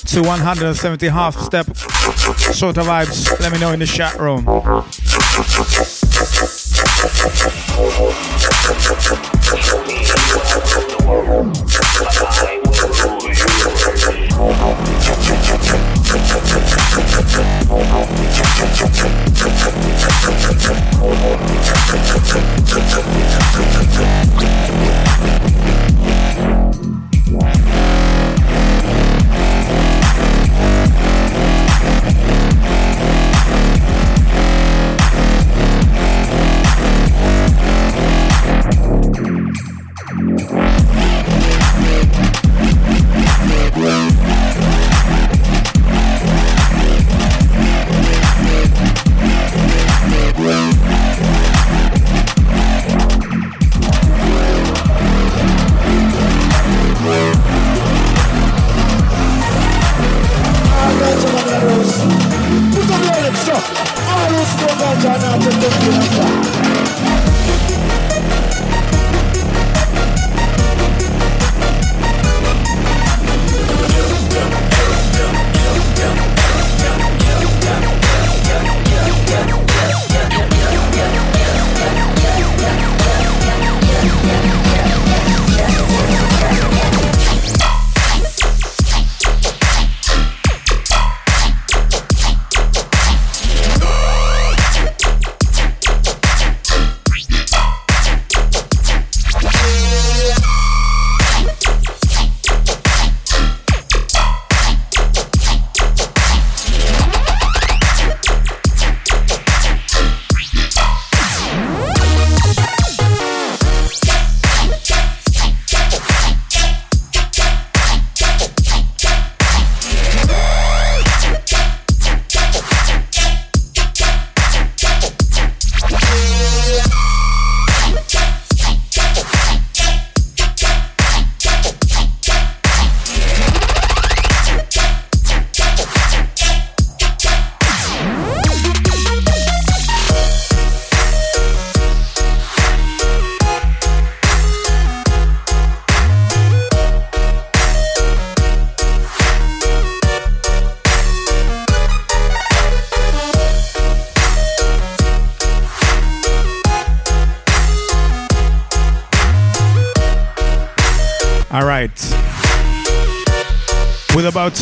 to 0.08 0.20
170 0.20 1.08
half 1.08 1.34
step 1.38 1.64
sort 1.74 2.76
of 2.76 2.84
vibes? 2.84 3.40
Let 3.40 3.50
me 3.50 3.58
know 3.58 3.72
in 3.72 3.78
the 3.78 3.86
chat 3.86 4.18
room. 4.20 4.44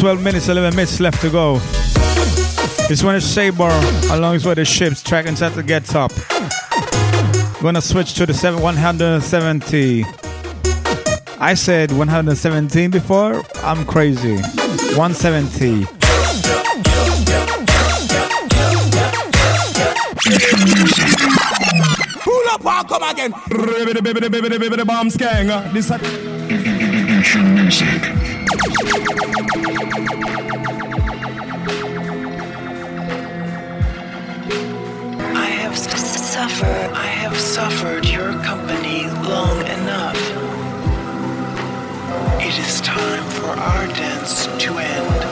12 0.04 0.22
minutes, 0.22 0.48
11 0.50 0.76
minutes 0.76 1.00
left 1.00 1.18
to 1.22 1.30
go. 1.30 1.58
This 2.90 3.02
one 3.02 3.14
is 3.14 3.24
Sabre, 3.24 3.70
along 4.12 4.34
with 4.34 4.56
the 4.56 4.64
ships, 4.66 5.02
track 5.02 5.24
and 5.24 5.38
set 5.38 5.54
to 5.54 5.62
get 5.62 5.86
top. 5.86 6.12
Gonna 7.62 7.80
switch 7.80 8.12
to 8.16 8.26
the 8.26 8.34
seven, 8.34 8.60
170. 8.60 10.04
I 11.40 11.54
said 11.54 11.90
117 11.90 12.90
before. 12.90 13.42
I'm 13.62 13.86
crazy. 13.86 14.36
170. 14.92 15.86
Pull 22.20 22.48
up 22.50 22.66
and 22.66 22.88
come 22.88 23.04
again. 23.04 23.30
Bomb 24.84 25.08
skank. 25.08 25.72
This 25.72 25.90
I 25.90 25.96
have 35.74 35.98
suffered. 35.98 36.90
I 36.94 37.06
have 37.06 37.36
suffered 37.36 38.06
your 38.06 38.32
company 38.44 39.08
long 39.26 39.58
enough. 39.66 40.20
It 42.40 42.56
is 42.58 42.80
time 42.80 43.24
for 43.30 43.48
our 43.48 43.86
dance 43.88 44.46
to 44.46 44.78
end. 44.78 45.24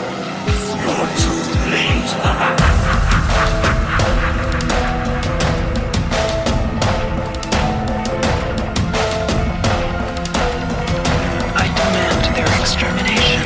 I 11.55 11.67
demand 11.79 12.37
their 12.37 12.51
extermination. 12.61 13.43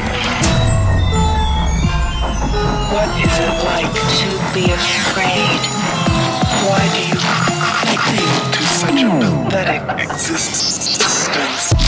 What 2.94 3.08
is 3.20 3.34
it 3.46 3.56
like 3.64 3.92
to 4.20 4.28
be 4.54 4.72
afraid? 4.72 5.75
Why 6.66 6.82
do 6.92 6.98
you 7.06 7.14
cling 7.14 8.50
to 8.52 8.62
such 8.64 9.00
a 9.00 9.06
pathetic 9.20 9.82
existence? 10.10 11.85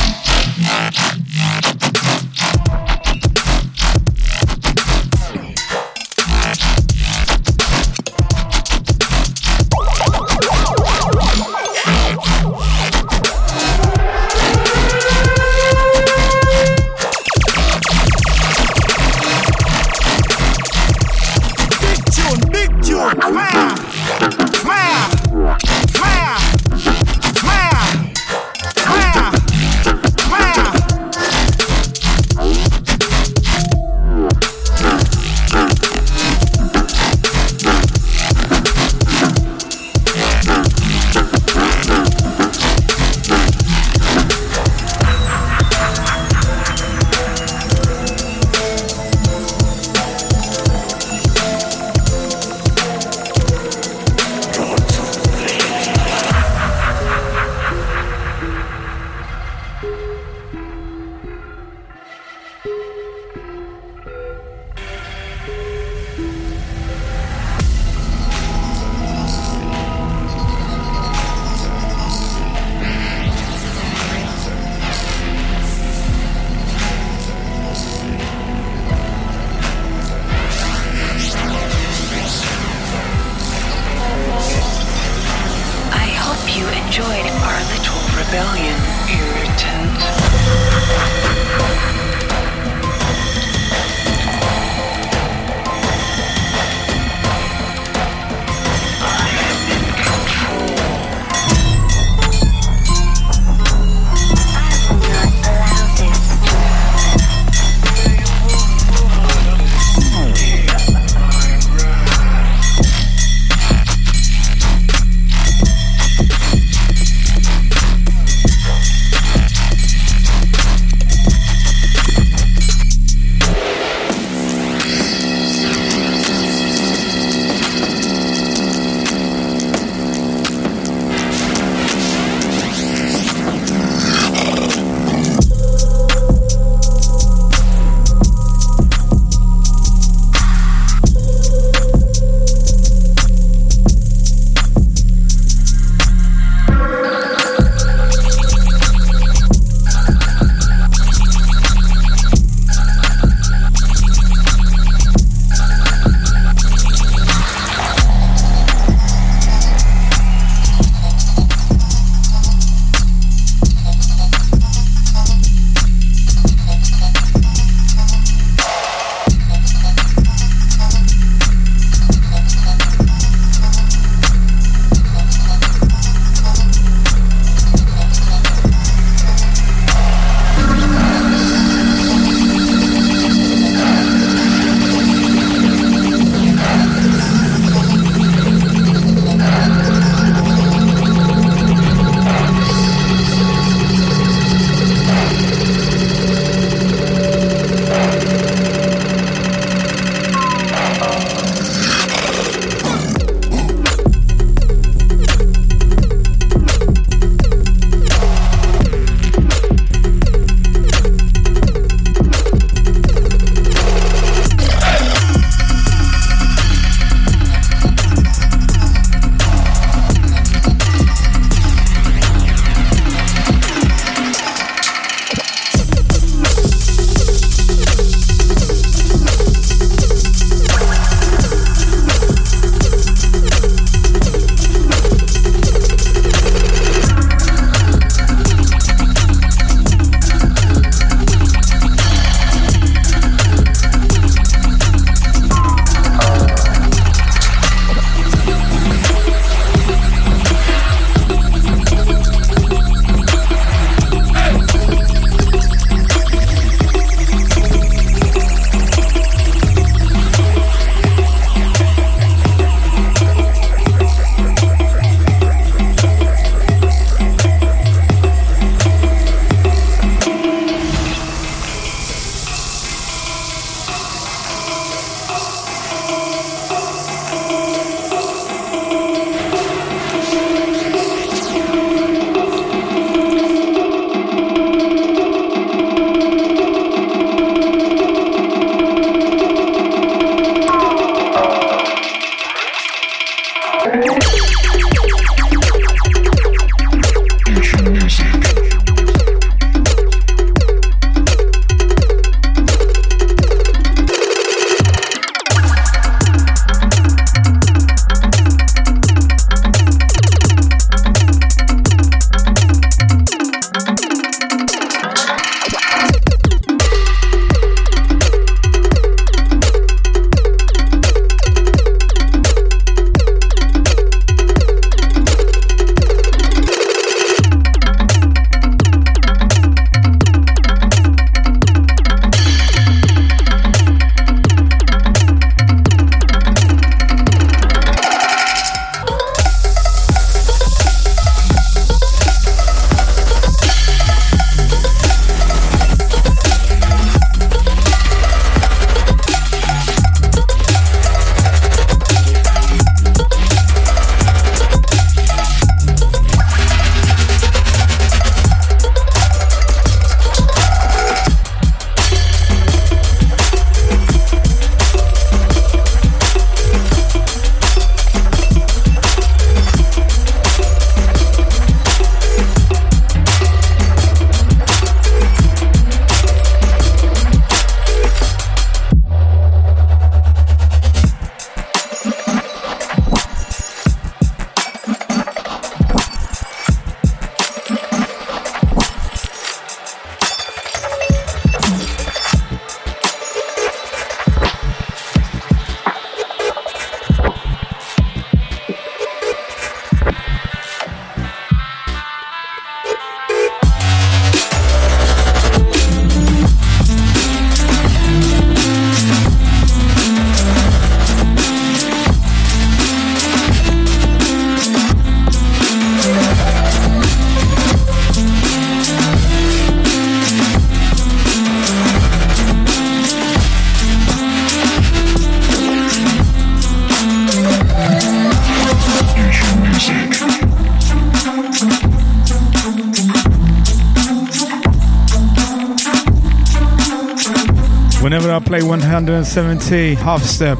Play 438.49 438.63
170 438.63 439.95
half 439.97 440.23
step, 440.23 440.59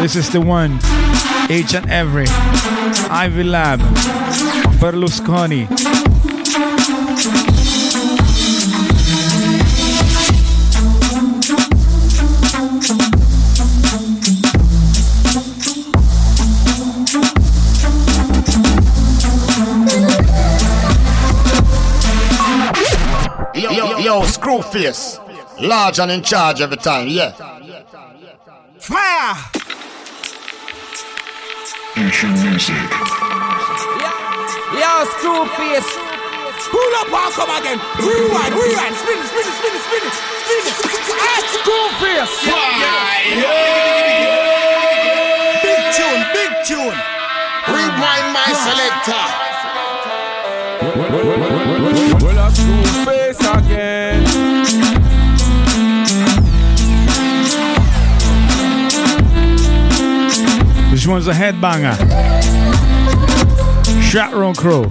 this 0.00 0.14
is 0.14 0.30
the 0.30 0.40
one. 0.40 0.78
Each 1.50 1.74
and 1.74 1.90
every. 1.90 2.26
Ivy 3.10 3.42
Lab. 3.42 3.80
Berlusconi. 4.78 5.66
Yo, 23.54 23.72
yo, 23.72 23.98
yo, 23.98 24.22
Screwface. 24.22 25.27
Large 25.60 25.98
and 25.98 26.10
in 26.12 26.22
charge 26.22 26.60
every 26.60 26.76
time, 26.76 27.08
yeah. 27.08 27.32
Fire! 28.78 29.34
music. 31.96 32.78
Yo, 34.78 34.92
screw 35.18 35.46
face. 35.58 35.90
Pull 36.70 36.94
up 37.00 37.10
and 37.10 37.32
come 37.34 37.50
again. 37.58 37.78
Rewind, 37.98 38.54
rewind. 38.54 38.94
Spin 38.94 39.18
it, 39.18 39.26
spin 39.26 39.42
it, 39.42 39.54
spin 39.58 39.74
it, 39.74 39.82
spin 39.82 40.02
it, 40.06 40.14
spin 40.14 40.62
it. 40.62 40.74
Ah, 41.18 41.42
screw 41.58 41.86
face. 41.98 42.34
Big 45.66 45.82
tune, 45.94 46.22
big 46.34 46.52
tune. 46.66 46.98
Rewind 47.66 48.26
my 48.32 48.50
selector. 48.54 49.57
One's 61.08 61.26
a 61.28 61.32
headbanger. 61.32 61.94
Chatroom 64.10 64.56
Crew. 64.56 64.84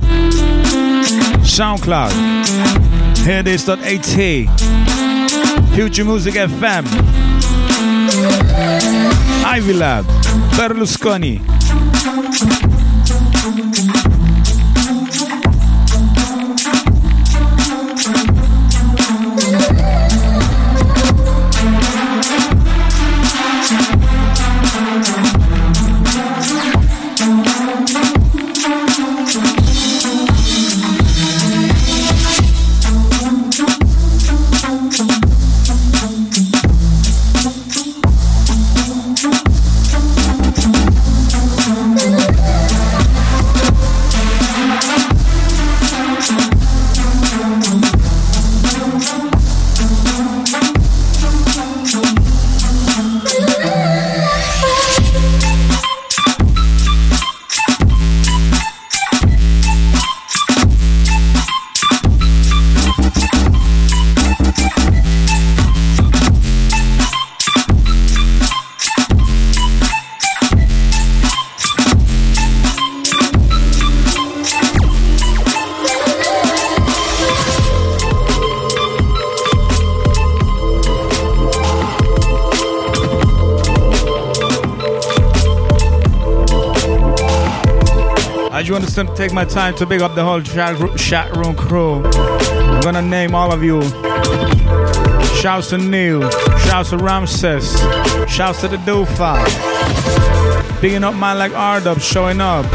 SoundCloud. 1.43 2.11
Hearthis.at. 3.25 4.05
Future 5.75 6.05
Music 6.05 6.33
FM. 6.35 6.85
Ivy 9.45 9.73
Lab. 9.73 10.05
Berlusconi. 10.55 11.41
Take 89.27 89.35
my 89.35 89.43
time 89.43 89.75
to 89.75 89.85
big 89.85 90.01
up 90.01 90.15
the 90.15 90.23
whole 90.23 90.41
chat, 90.41 90.77
chat 90.97 91.35
room 91.35 91.53
crew. 91.53 92.01
I'm 92.05 92.79
gonna 92.79 93.01
name 93.01 93.35
all 93.35 93.51
of 93.51 93.61
you. 93.61 93.81
Shouts 95.41 95.71
to 95.71 95.77
Neil. 95.77 96.29
Shouts 96.59 96.91
to 96.91 96.97
Ramses. 96.97 97.77
Shouts 98.29 98.61
to 98.61 98.69
the 98.69 98.77
Dofa. 98.77 99.35
Bigging 100.81 101.03
up 101.03 101.13
man 101.15 101.39
like 101.39 101.51
Ardub 101.51 101.99
showing 101.99 102.39
up. 102.39 102.65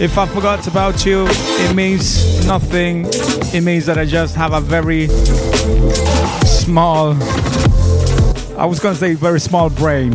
If 0.00 0.18
I 0.18 0.26
forgot 0.26 0.66
about 0.66 1.06
you, 1.06 1.26
it 1.28 1.76
means 1.76 2.44
nothing. 2.44 3.06
It 3.54 3.62
means 3.62 3.86
that 3.86 3.98
I 3.98 4.04
just 4.04 4.34
have 4.34 4.52
a 4.52 4.60
very 4.60 5.06
small, 6.44 7.14
I 8.58 8.64
was 8.66 8.80
gonna 8.80 8.96
say 8.96 9.14
very 9.14 9.38
small 9.38 9.70
brain. 9.70 10.14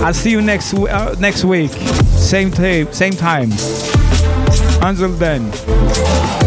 I'll 0.00 0.14
see 0.14 0.30
you 0.30 0.40
next 0.40 0.72
uh, 0.72 1.16
next 1.18 1.44
week, 1.44 1.72
same 1.72 2.50
time, 2.50 2.90
same 2.94 3.12
time. 3.12 3.50
Until 4.86 5.08
then. 5.18 6.45